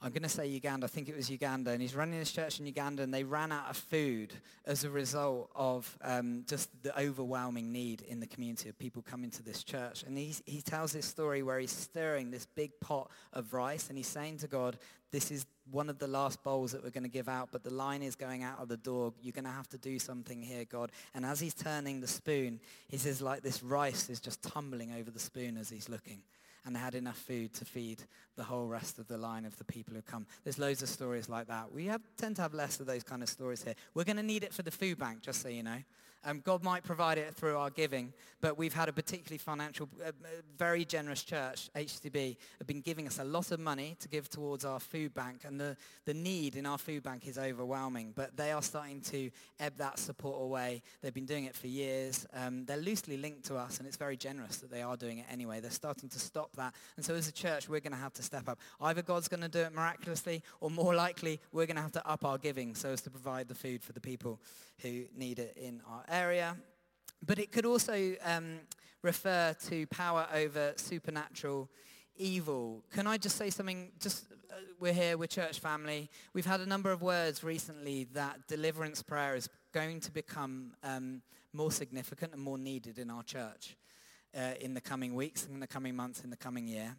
I'm 0.00 0.12
going 0.12 0.22
to 0.22 0.28
say 0.28 0.46
Uganda, 0.46 0.86
I 0.86 0.88
think 0.88 1.08
it 1.08 1.16
was 1.16 1.28
Uganda, 1.28 1.72
and 1.72 1.82
he's 1.82 1.96
running 1.96 2.20
this 2.20 2.30
church 2.30 2.60
in 2.60 2.66
Uganda, 2.66 3.02
and 3.02 3.12
they 3.12 3.24
ran 3.24 3.50
out 3.50 3.68
of 3.68 3.76
food 3.76 4.32
as 4.64 4.84
a 4.84 4.90
result 4.90 5.50
of 5.56 5.98
um, 6.02 6.44
just 6.46 6.70
the 6.84 6.96
overwhelming 7.00 7.72
need 7.72 8.02
in 8.02 8.20
the 8.20 8.26
community 8.28 8.68
of 8.68 8.78
people 8.78 9.02
coming 9.02 9.28
to 9.30 9.42
this 9.42 9.64
church. 9.64 10.04
And 10.04 10.16
he, 10.16 10.36
he 10.46 10.62
tells 10.62 10.92
this 10.92 11.04
story 11.04 11.42
where 11.42 11.58
he's 11.58 11.72
stirring 11.72 12.30
this 12.30 12.46
big 12.46 12.78
pot 12.78 13.10
of 13.32 13.52
rice, 13.52 13.88
and 13.88 13.98
he's 13.98 14.06
saying 14.06 14.38
to 14.38 14.46
God, 14.46 14.78
this 15.10 15.32
is 15.32 15.46
one 15.68 15.90
of 15.90 15.98
the 15.98 16.06
last 16.06 16.44
bowls 16.44 16.70
that 16.72 16.84
we're 16.84 16.90
going 16.90 17.02
to 17.02 17.08
give 17.08 17.28
out, 17.28 17.48
but 17.50 17.64
the 17.64 17.74
line 17.74 18.02
is 18.02 18.14
going 18.14 18.44
out 18.44 18.60
of 18.60 18.68
the 18.68 18.76
door. 18.76 19.12
You're 19.20 19.32
going 19.32 19.46
to 19.46 19.50
have 19.50 19.68
to 19.70 19.78
do 19.78 19.98
something 19.98 20.40
here, 20.40 20.64
God. 20.64 20.92
And 21.12 21.26
as 21.26 21.40
he's 21.40 21.54
turning 21.54 22.00
the 22.00 22.06
spoon, 22.06 22.60
he 22.86 22.98
says, 22.98 23.20
like 23.20 23.42
this 23.42 23.64
rice 23.64 24.10
is 24.10 24.20
just 24.20 24.42
tumbling 24.42 24.92
over 24.92 25.10
the 25.10 25.18
spoon 25.18 25.56
as 25.56 25.70
he's 25.70 25.88
looking 25.88 26.22
and 26.68 26.76
had 26.76 26.94
enough 26.94 27.16
food 27.16 27.54
to 27.54 27.64
feed 27.64 28.02
the 28.36 28.44
whole 28.44 28.66
rest 28.66 28.98
of 28.98 29.08
the 29.08 29.16
line 29.16 29.46
of 29.46 29.56
the 29.56 29.64
people 29.64 29.94
who 29.94 30.02
come. 30.02 30.26
There's 30.44 30.58
loads 30.58 30.82
of 30.82 30.90
stories 30.90 31.26
like 31.26 31.48
that. 31.48 31.72
We 31.72 31.86
have, 31.86 32.02
tend 32.18 32.36
to 32.36 32.42
have 32.42 32.52
less 32.52 32.78
of 32.78 32.86
those 32.86 33.02
kind 33.02 33.22
of 33.22 33.30
stories 33.30 33.62
here. 33.64 33.74
We're 33.94 34.04
going 34.04 34.18
to 34.18 34.22
need 34.22 34.44
it 34.44 34.52
for 34.52 34.60
the 34.60 34.70
food 34.70 34.98
bank, 34.98 35.22
just 35.22 35.40
so 35.40 35.48
you 35.48 35.62
know. 35.62 35.78
Um, 36.24 36.40
God 36.40 36.64
might 36.64 36.82
provide 36.82 37.16
it 37.16 37.34
through 37.34 37.56
our 37.56 37.70
giving, 37.70 38.12
but 38.40 38.58
we've 38.58 38.74
had 38.74 38.88
a 38.88 38.92
particularly 38.92 39.38
financial, 39.38 39.88
uh, 40.04 40.10
very 40.56 40.84
generous 40.84 41.22
church, 41.22 41.70
HTB, 41.76 42.36
have 42.58 42.66
been 42.66 42.80
giving 42.80 43.06
us 43.06 43.18
a 43.20 43.24
lot 43.24 43.52
of 43.52 43.60
money 43.60 43.96
to 44.00 44.08
give 44.08 44.28
towards 44.28 44.64
our 44.64 44.80
food 44.80 45.14
bank, 45.14 45.42
and 45.44 45.60
the, 45.60 45.76
the 46.06 46.14
need 46.14 46.56
in 46.56 46.66
our 46.66 46.78
food 46.78 47.04
bank 47.04 47.26
is 47.28 47.38
overwhelming, 47.38 48.12
but 48.16 48.36
they 48.36 48.50
are 48.50 48.62
starting 48.62 49.00
to 49.02 49.30
ebb 49.60 49.76
that 49.76 49.98
support 49.98 50.42
away. 50.42 50.82
They've 51.02 51.14
been 51.14 51.26
doing 51.26 51.44
it 51.44 51.54
for 51.54 51.68
years. 51.68 52.26
Um, 52.34 52.64
they're 52.64 52.76
loosely 52.76 53.16
linked 53.16 53.44
to 53.46 53.56
us, 53.56 53.78
and 53.78 53.86
it's 53.86 53.96
very 53.96 54.16
generous 54.16 54.56
that 54.58 54.70
they 54.70 54.82
are 54.82 54.96
doing 54.96 55.18
it 55.18 55.26
anyway. 55.30 55.60
They're 55.60 55.70
starting 55.70 56.08
to 56.08 56.18
stop 56.18 56.54
that, 56.56 56.74
and 56.96 57.04
so 57.04 57.14
as 57.14 57.28
a 57.28 57.32
church, 57.32 57.68
we're 57.68 57.80
going 57.80 57.92
to 57.92 57.98
have 57.98 58.14
to 58.14 58.22
step 58.22 58.48
up. 58.48 58.58
Either 58.80 59.02
God's 59.02 59.28
going 59.28 59.42
to 59.42 59.48
do 59.48 59.60
it 59.60 59.72
miraculously, 59.72 60.42
or 60.60 60.70
more 60.70 60.94
likely, 60.96 61.40
we're 61.52 61.66
going 61.66 61.76
to 61.76 61.82
have 61.82 61.92
to 61.92 62.08
up 62.08 62.24
our 62.24 62.38
giving 62.38 62.74
so 62.74 62.90
as 62.90 63.02
to 63.02 63.10
provide 63.10 63.46
the 63.46 63.54
food 63.54 63.82
for 63.84 63.92
the 63.92 64.00
people 64.00 64.40
who 64.82 65.04
need 65.16 65.38
it 65.38 65.56
in 65.56 65.80
our 65.88 66.04
area. 66.08 66.56
But 67.24 67.38
it 67.38 67.52
could 67.52 67.66
also 67.66 68.14
um, 68.24 68.60
refer 69.02 69.54
to 69.68 69.86
power 69.88 70.26
over 70.32 70.72
supernatural 70.76 71.68
evil. 72.16 72.84
Can 72.92 73.06
I 73.06 73.16
just 73.16 73.36
say 73.36 73.50
something? 73.50 73.90
Just 74.00 74.26
uh, 74.50 74.56
we're 74.80 74.92
here, 74.92 75.16
we're 75.16 75.26
church 75.26 75.60
family. 75.60 76.10
We've 76.32 76.46
had 76.46 76.60
a 76.60 76.66
number 76.66 76.90
of 76.92 77.02
words 77.02 77.42
recently 77.42 78.04
that 78.14 78.46
deliverance 78.48 79.02
prayer 79.02 79.34
is 79.34 79.48
going 79.72 80.00
to 80.00 80.10
become 80.10 80.72
um, 80.82 81.22
more 81.52 81.70
significant 81.70 82.32
and 82.32 82.42
more 82.42 82.58
needed 82.58 82.98
in 82.98 83.10
our 83.10 83.22
church 83.22 83.76
uh, 84.36 84.52
in 84.60 84.74
the 84.74 84.80
coming 84.80 85.14
weeks, 85.14 85.46
in 85.46 85.60
the 85.60 85.66
coming 85.66 85.94
months, 85.96 86.22
in 86.22 86.30
the 86.30 86.36
coming 86.36 86.66
year. 86.66 86.96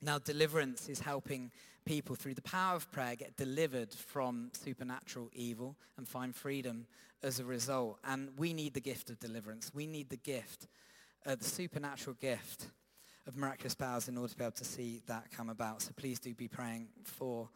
Now, 0.00 0.18
deliverance 0.18 0.88
is 0.88 1.00
helping 1.00 1.50
people 1.88 2.14
through 2.14 2.34
the 2.34 2.42
power 2.42 2.76
of 2.76 2.92
prayer 2.92 3.16
get 3.16 3.34
delivered 3.38 3.94
from 3.94 4.50
supernatural 4.52 5.30
evil 5.32 5.74
and 5.96 6.06
find 6.06 6.36
freedom 6.36 6.86
as 7.22 7.40
a 7.40 7.44
result. 7.44 7.98
And 8.04 8.28
we 8.36 8.52
need 8.52 8.74
the 8.74 8.80
gift 8.80 9.08
of 9.08 9.18
deliverance. 9.18 9.70
We 9.74 9.86
need 9.86 10.10
the 10.10 10.18
gift, 10.18 10.66
uh, 11.24 11.34
the 11.36 11.44
supernatural 11.44 12.14
gift 12.20 12.66
of 13.26 13.38
miraculous 13.38 13.74
powers 13.74 14.06
in 14.06 14.18
order 14.18 14.30
to 14.30 14.36
be 14.36 14.44
able 14.44 14.52
to 14.52 14.66
see 14.66 15.00
that 15.06 15.32
come 15.32 15.48
about. 15.48 15.80
So 15.80 15.92
please 15.96 16.18
do 16.18 16.34
be 16.34 16.46
praying 16.46 16.88
for 17.04 17.48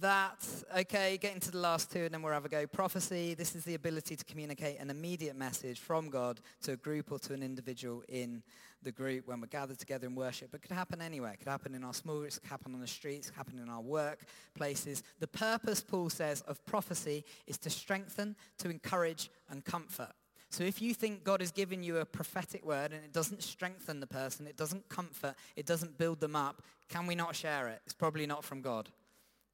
that. 0.00 0.46
Okay, 0.76 1.18
getting 1.18 1.40
to 1.40 1.50
the 1.50 1.58
last 1.58 1.90
two 1.92 2.00
and 2.00 2.12
then 2.12 2.22
we'll 2.22 2.32
have 2.32 2.44
a 2.44 2.48
go. 2.48 2.66
Prophecy, 2.66 3.34
this 3.34 3.54
is 3.54 3.64
the 3.64 3.74
ability 3.74 4.16
to 4.16 4.24
communicate 4.24 4.78
an 4.80 4.90
immediate 4.90 5.36
message 5.36 5.78
from 5.78 6.10
God 6.10 6.40
to 6.62 6.72
a 6.72 6.76
group 6.76 7.10
or 7.12 7.18
to 7.20 7.34
an 7.34 7.42
individual 7.42 8.02
in 8.08 8.42
the 8.82 8.92
group 8.92 9.26
when 9.26 9.40
we're 9.40 9.48
gathered 9.48 9.78
together 9.78 10.06
in 10.06 10.14
worship. 10.14 10.50
But 10.50 10.60
it 10.60 10.68
could 10.68 10.76
happen 10.76 11.00
anywhere. 11.00 11.32
It 11.32 11.38
could 11.38 11.48
happen 11.48 11.74
in 11.74 11.84
our 11.84 11.94
small 11.94 12.18
groups, 12.18 12.36
it 12.36 12.40
could 12.40 12.50
happen 12.50 12.74
on 12.74 12.80
the 12.80 12.86
streets, 12.86 13.28
it 13.28 13.32
could 13.32 13.38
happen 13.38 13.58
in 13.58 13.68
our 13.68 13.82
workplaces. 13.82 15.02
The 15.18 15.26
purpose, 15.26 15.80
Paul 15.80 16.10
says, 16.10 16.42
of 16.42 16.64
prophecy 16.66 17.24
is 17.46 17.58
to 17.58 17.70
strengthen, 17.70 18.36
to 18.58 18.70
encourage, 18.70 19.30
and 19.50 19.64
comfort. 19.64 20.12
So 20.50 20.64
if 20.64 20.80
you 20.80 20.94
think 20.94 21.24
God 21.24 21.40
has 21.40 21.50
given 21.50 21.82
you 21.82 21.98
a 21.98 22.06
prophetic 22.06 22.64
word 22.64 22.92
and 22.92 23.04
it 23.04 23.12
doesn't 23.12 23.42
strengthen 23.42 24.00
the 24.00 24.06
person, 24.06 24.46
it 24.46 24.56
doesn't 24.56 24.88
comfort, 24.88 25.34
it 25.56 25.66
doesn't 25.66 25.98
build 25.98 26.20
them 26.20 26.34
up, 26.34 26.62
can 26.88 27.06
we 27.06 27.14
not 27.14 27.36
share 27.36 27.68
it? 27.68 27.80
It's 27.84 27.94
probably 27.94 28.26
not 28.26 28.44
from 28.44 28.62
God. 28.62 28.88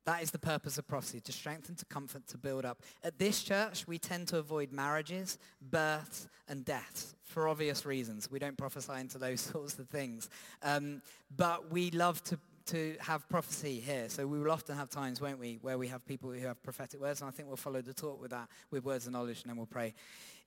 That 0.05 0.23
is 0.23 0.31
the 0.31 0.39
purpose 0.39 0.77
of 0.77 0.87
prophecy, 0.87 1.21
to 1.21 1.33
strengthen, 1.33 1.77
to 1.77 1.85
comfort, 1.87 2.27
to 2.29 2.39
build 2.39 2.67
up. 2.67 2.83
At 3.03 3.19
this 3.19 3.43
church, 3.43 3.87
we 3.87 3.99
tend 3.99 4.29
to 4.29 4.39
avoid 4.39 4.71
marriages, 4.71 5.39
births, 5.63 6.29
and 6.47 6.65
deaths 6.65 7.15
for 7.23 7.49
obvious 7.49 7.87
reasons. 7.87 8.31
We 8.31 8.39
don't 8.39 8.59
prophesy 8.59 8.93
into 9.01 9.19
those 9.19 9.41
sorts 9.53 9.79
of 9.79 9.89
things. 9.89 10.29
Um, 10.63 11.01
but 11.35 11.73
we 11.73 11.91
love 11.91 12.23
to, 12.25 12.39
to 12.67 12.97
have 13.01 13.27
prophecy 13.31 13.81
here. 13.81 14.11
So 14.11 14.27
we 14.27 14.39
will 14.39 14.51
often 14.51 14.77
have 14.77 14.91
times, 14.91 15.23
won't 15.23 15.39
we, 15.39 15.59
where 15.63 15.79
we 15.79 15.89
have 15.89 16.05
people 16.07 16.31
who 16.31 16.47
have 16.47 16.63
prophetic 16.63 17.01
words. 17.01 17.23
And 17.23 17.29
I 17.29 17.31
think 17.31 17.49
we'll 17.49 17.57
follow 17.57 17.81
the 17.81 17.95
talk 17.95 18.21
with 18.21 18.33
that, 18.33 18.49
with 18.71 18.85
words 18.85 19.07
of 19.07 19.15
knowledge, 19.15 19.43
and 19.43 19.51
then 19.51 19.57
we'll 19.57 19.67
pray 19.67 19.95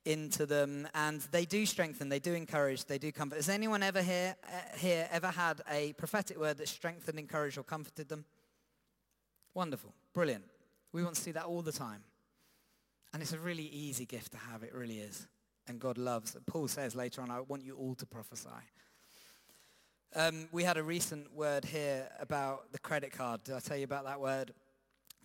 into 0.04 0.46
them. 0.46 0.86
And 0.94 1.20
they 1.32 1.44
do 1.44 1.66
strengthen, 1.66 2.08
they 2.08 2.20
do 2.20 2.32
encourage, 2.32 2.84
they 2.84 2.98
do 2.98 3.10
comfort. 3.10 3.36
Has 3.36 3.48
anyone 3.48 3.82
ever 3.82 4.02
here, 4.02 4.36
uh, 4.44 4.78
here 4.78 5.08
ever 5.10 5.28
had 5.28 5.62
a 5.68 5.94
prophetic 5.94 6.38
word 6.38 6.58
that 6.58 6.68
strengthened, 6.68 7.18
encouraged, 7.18 7.58
or 7.58 7.64
comforted 7.64 8.08
them? 8.08 8.24
Wonderful. 9.54 9.94
Brilliant. 10.12 10.44
We 10.92 11.02
want 11.02 11.14
to 11.16 11.20
see 11.20 11.32
that 11.32 11.44
all 11.44 11.62
the 11.62 11.72
time. 11.72 12.02
And 13.12 13.22
it's 13.22 13.32
a 13.32 13.38
really 13.38 13.64
easy 13.64 14.04
gift 14.04 14.32
to 14.32 14.38
have. 14.38 14.62
It 14.62 14.74
really 14.74 14.98
is. 14.98 15.26
And 15.66 15.80
God 15.80 15.98
loves. 15.98 16.36
Paul 16.46 16.68
says 16.68 16.94
later 16.94 17.22
on, 17.22 17.30
I 17.30 17.40
want 17.40 17.64
you 17.64 17.76
all 17.76 17.94
to 17.96 18.06
prophesy. 18.06 18.48
Um, 20.14 20.48
we 20.52 20.64
had 20.64 20.78
a 20.78 20.82
recent 20.82 21.34
word 21.34 21.64
here 21.64 22.08
about 22.18 22.72
the 22.72 22.78
credit 22.78 23.12
card. 23.12 23.44
Did 23.44 23.54
I 23.54 23.60
tell 23.60 23.76
you 23.76 23.84
about 23.84 24.06
that 24.06 24.20
word? 24.20 24.52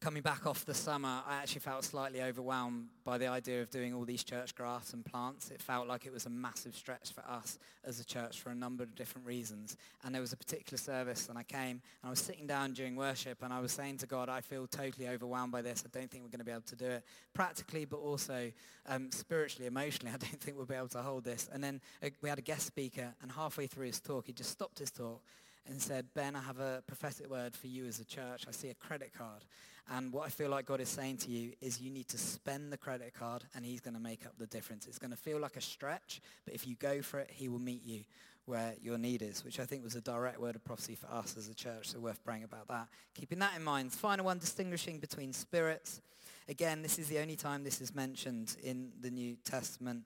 Coming 0.03 0.21
back 0.21 0.45
off 0.45 0.65
the 0.65 0.73
summer, 0.73 1.21
I 1.25 1.35
actually 1.35 1.61
felt 1.61 1.85
slightly 1.85 2.21
overwhelmed 2.21 2.89
by 3.05 3.17
the 3.17 3.27
idea 3.27 3.61
of 3.61 3.69
doing 3.69 3.93
all 3.93 4.03
these 4.03 4.21
church 4.21 4.53
grafts 4.53 4.91
and 4.91 5.05
plants. 5.05 5.49
It 5.49 5.61
felt 5.61 5.87
like 5.87 6.05
it 6.05 6.11
was 6.11 6.25
a 6.25 6.29
massive 6.29 6.75
stretch 6.75 7.13
for 7.13 7.21
us 7.21 7.57
as 7.85 8.01
a 8.01 8.03
church 8.03 8.41
for 8.41 8.49
a 8.49 8.53
number 8.53 8.83
of 8.83 8.95
different 8.95 9.25
reasons. 9.25 9.77
And 10.03 10.13
there 10.13 10.19
was 10.19 10.33
a 10.33 10.35
particular 10.35 10.77
service 10.77 11.29
and 11.29 11.37
I 11.37 11.43
came 11.43 11.81
and 12.01 12.03
I 12.03 12.09
was 12.09 12.19
sitting 12.19 12.45
down 12.45 12.73
during 12.73 12.97
worship 12.97 13.43
and 13.43 13.53
I 13.53 13.61
was 13.61 13.71
saying 13.71 13.99
to 13.99 14.05
God, 14.05 14.27
I 14.27 14.41
feel 14.41 14.67
totally 14.67 15.07
overwhelmed 15.07 15.53
by 15.53 15.61
this. 15.61 15.85
I 15.85 15.97
don't 15.97 16.11
think 16.11 16.25
we're 16.25 16.31
going 16.31 16.39
to 16.39 16.45
be 16.45 16.51
able 16.51 16.63
to 16.63 16.75
do 16.75 16.87
it 16.87 17.05
practically, 17.33 17.85
but 17.85 18.01
also 18.01 18.51
um, 18.87 19.09
spiritually, 19.09 19.67
emotionally. 19.67 20.11
I 20.13 20.17
don't 20.17 20.41
think 20.41 20.57
we'll 20.57 20.65
be 20.65 20.75
able 20.75 20.89
to 20.89 21.01
hold 21.01 21.23
this. 21.23 21.49
And 21.53 21.63
then 21.63 21.79
uh, 22.03 22.09
we 22.21 22.27
had 22.27 22.39
a 22.39 22.41
guest 22.41 22.67
speaker 22.67 23.13
and 23.21 23.31
halfway 23.31 23.67
through 23.67 23.85
his 23.85 24.01
talk, 24.01 24.25
he 24.25 24.33
just 24.33 24.51
stopped 24.51 24.79
his 24.79 24.91
talk 24.91 25.21
and 25.67 25.81
said, 25.81 26.07
Ben, 26.13 26.35
I 26.35 26.41
have 26.41 26.59
a 26.59 26.83
prophetic 26.87 27.29
word 27.29 27.55
for 27.55 27.67
you 27.67 27.85
as 27.85 27.99
a 27.99 28.05
church. 28.05 28.45
I 28.47 28.51
see 28.51 28.69
a 28.69 28.73
credit 28.73 29.11
card. 29.17 29.43
And 29.91 30.13
what 30.13 30.25
I 30.25 30.29
feel 30.29 30.49
like 30.49 30.65
God 30.65 30.79
is 30.79 30.89
saying 30.89 31.17
to 31.17 31.29
you 31.29 31.53
is 31.61 31.81
you 31.81 31.91
need 31.91 32.07
to 32.09 32.17
spend 32.17 32.71
the 32.71 32.77
credit 32.77 33.13
card 33.13 33.43
and 33.55 33.65
he's 33.65 33.81
going 33.81 33.95
to 33.95 33.99
make 33.99 34.25
up 34.25 34.33
the 34.37 34.47
difference. 34.47 34.87
It's 34.87 34.99
going 34.99 35.11
to 35.11 35.17
feel 35.17 35.39
like 35.39 35.57
a 35.57 35.61
stretch, 35.61 36.21
but 36.45 36.53
if 36.53 36.65
you 36.65 36.75
go 36.75 37.01
for 37.01 37.19
it, 37.19 37.29
he 37.31 37.49
will 37.49 37.59
meet 37.59 37.83
you 37.83 38.01
where 38.45 38.73
your 38.81 38.97
need 38.97 39.21
is, 39.21 39.43
which 39.43 39.59
I 39.59 39.65
think 39.65 39.83
was 39.83 39.95
a 39.95 40.01
direct 40.01 40.39
word 40.39 40.55
of 40.55 40.63
prophecy 40.63 40.95
for 40.95 41.07
us 41.07 41.35
as 41.37 41.47
a 41.47 41.53
church, 41.53 41.89
so 41.89 41.99
worth 41.99 42.23
praying 42.23 42.43
about 42.43 42.67
that. 42.67 42.87
Keeping 43.13 43.39
that 43.39 43.55
in 43.55 43.63
mind. 43.63 43.91
Final 43.93 44.25
one, 44.25 44.37
distinguishing 44.37 44.99
between 44.99 45.31
spirits. 45.31 46.01
Again, 46.49 46.81
this 46.81 46.99
is 46.99 47.07
the 47.07 47.19
only 47.19 47.37
time 47.37 47.63
this 47.63 47.79
is 47.79 47.95
mentioned 47.95 48.57
in 48.61 48.91
the 49.01 49.09
New 49.09 49.37
Testament. 49.45 50.03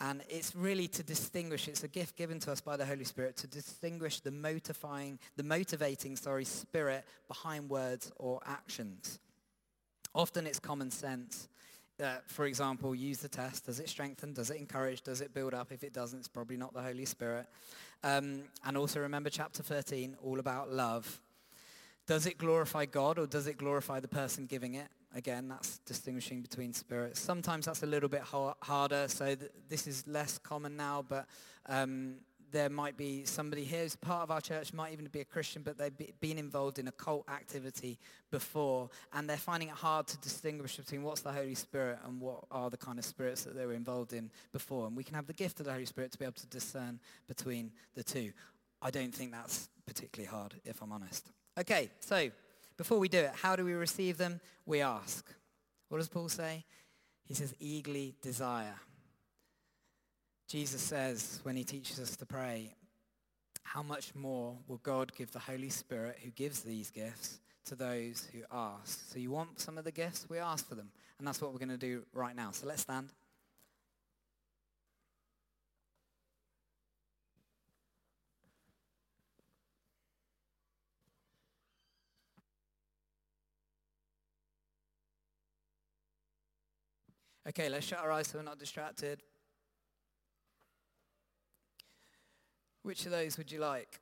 And 0.00 0.22
it's 0.28 0.54
really 0.54 0.88
to 0.88 1.02
distinguish, 1.02 1.68
it's 1.68 1.82
a 1.82 1.88
gift 1.88 2.16
given 2.16 2.38
to 2.40 2.52
us 2.52 2.60
by 2.60 2.76
the 2.76 2.84
Holy 2.84 3.04
Spirit 3.04 3.36
to 3.38 3.46
distinguish 3.46 4.20
the 4.20 4.30
motivating, 4.30 5.18
the 5.36 5.42
motivating, 5.42 6.16
sorry, 6.16 6.44
spirit 6.44 7.04
behind 7.28 7.70
words 7.70 8.12
or 8.16 8.40
actions. 8.44 9.18
Often 10.14 10.46
it's 10.46 10.58
common 10.58 10.90
sense. 10.90 11.48
Uh, 12.02 12.16
for 12.26 12.44
example, 12.44 12.94
use 12.94 13.18
the 13.18 13.28
test. 13.28 13.64
Does 13.64 13.80
it 13.80 13.88
strengthen? 13.88 14.34
Does 14.34 14.50
it 14.50 14.58
encourage? 14.58 15.00
Does 15.00 15.22
it 15.22 15.32
build 15.32 15.54
up? 15.54 15.72
If 15.72 15.82
it 15.82 15.94
doesn't, 15.94 16.18
it's 16.18 16.28
probably 16.28 16.58
not 16.58 16.74
the 16.74 16.82
Holy 16.82 17.06
Spirit. 17.06 17.46
Um, 18.04 18.42
and 18.66 18.76
also 18.76 19.00
remember 19.00 19.30
chapter 19.30 19.62
13, 19.62 20.16
all 20.22 20.38
about 20.38 20.70
love. 20.70 21.22
Does 22.06 22.26
it 22.26 22.36
glorify 22.36 22.84
God 22.84 23.18
or 23.18 23.26
does 23.26 23.46
it 23.46 23.56
glorify 23.56 24.00
the 24.00 24.08
person 24.08 24.44
giving 24.44 24.74
it? 24.74 24.88
Again, 25.16 25.48
that's 25.48 25.78
distinguishing 25.78 26.42
between 26.42 26.74
spirits. 26.74 27.18
Sometimes 27.18 27.64
that's 27.64 27.82
a 27.82 27.86
little 27.86 28.10
bit 28.10 28.20
harder, 28.20 29.08
so 29.08 29.34
th- 29.34 29.50
this 29.66 29.86
is 29.86 30.06
less 30.06 30.36
common 30.36 30.76
now, 30.76 31.06
but 31.08 31.26
um, 31.70 32.16
there 32.52 32.68
might 32.68 32.98
be 32.98 33.24
somebody 33.24 33.64
here 33.64 33.84
who's 33.84 33.96
part 33.96 34.24
of 34.24 34.30
our 34.30 34.42
church, 34.42 34.74
might 34.74 34.92
even 34.92 35.06
be 35.06 35.20
a 35.22 35.24
Christian, 35.24 35.62
but 35.62 35.78
they've 35.78 36.20
been 36.20 36.36
involved 36.36 36.78
in 36.78 36.86
occult 36.86 37.26
activity 37.30 37.98
before, 38.30 38.90
and 39.14 39.26
they're 39.26 39.38
finding 39.38 39.70
it 39.70 39.74
hard 39.74 40.06
to 40.08 40.18
distinguish 40.18 40.76
between 40.76 41.02
what's 41.02 41.22
the 41.22 41.32
Holy 41.32 41.54
Spirit 41.54 41.98
and 42.04 42.20
what 42.20 42.44
are 42.50 42.68
the 42.68 42.76
kind 42.76 42.98
of 42.98 43.04
spirits 43.06 43.44
that 43.44 43.56
they 43.56 43.64
were 43.64 43.72
involved 43.72 44.12
in 44.12 44.30
before. 44.52 44.86
And 44.86 44.94
we 44.94 45.02
can 45.02 45.14
have 45.14 45.26
the 45.26 45.32
gift 45.32 45.60
of 45.60 45.66
the 45.66 45.72
Holy 45.72 45.86
Spirit 45.86 46.12
to 46.12 46.18
be 46.18 46.26
able 46.26 46.34
to 46.34 46.46
discern 46.48 47.00
between 47.26 47.72
the 47.94 48.04
two. 48.04 48.32
I 48.82 48.90
don't 48.90 49.14
think 49.14 49.32
that's 49.32 49.70
particularly 49.86 50.28
hard, 50.28 50.56
if 50.66 50.82
I'm 50.82 50.92
honest. 50.92 51.30
Okay, 51.58 51.90
so 52.00 52.30
before 52.76 52.98
we 52.98 53.08
do 53.08 53.18
it, 53.18 53.32
how 53.34 53.56
do 53.56 53.64
we 53.64 53.72
receive 53.72 54.18
them? 54.18 54.40
We 54.64 54.80
ask. 54.80 55.26
What 55.88 55.98
does 55.98 56.08
Paul 56.08 56.28
say? 56.28 56.64
He 57.24 57.34
says, 57.34 57.54
eagerly 57.58 58.14
desire. 58.22 58.74
Jesus 60.48 60.80
says 60.80 61.40
when 61.42 61.56
he 61.56 61.64
teaches 61.64 61.98
us 61.98 62.16
to 62.16 62.26
pray, 62.26 62.74
how 63.62 63.82
much 63.82 64.14
more 64.14 64.56
will 64.68 64.78
God 64.78 65.12
give 65.16 65.32
the 65.32 65.40
Holy 65.40 65.70
Spirit 65.70 66.18
who 66.22 66.30
gives 66.30 66.60
these 66.60 66.90
gifts 66.90 67.40
to 67.64 67.74
those 67.74 68.28
who 68.32 68.40
ask? 68.52 69.10
So 69.10 69.18
you 69.18 69.30
want 69.32 69.58
some 69.58 69.76
of 69.76 69.84
the 69.84 69.90
gifts? 69.90 70.26
We 70.28 70.38
ask 70.38 70.68
for 70.68 70.76
them. 70.76 70.90
And 71.18 71.26
that's 71.26 71.40
what 71.40 71.52
we're 71.52 71.58
going 71.58 71.70
to 71.70 71.76
do 71.76 72.04
right 72.12 72.36
now. 72.36 72.50
So 72.52 72.66
let's 72.66 72.82
stand. 72.82 73.08
Okay, 87.48 87.68
let's 87.68 87.86
shut 87.86 88.00
our 88.00 88.10
eyes 88.10 88.26
so 88.26 88.38
we're 88.38 88.44
not 88.44 88.58
distracted. 88.58 89.22
Which 92.82 93.04
of 93.04 93.12
those 93.12 93.38
would 93.38 93.52
you 93.52 93.60
like? 93.60 94.00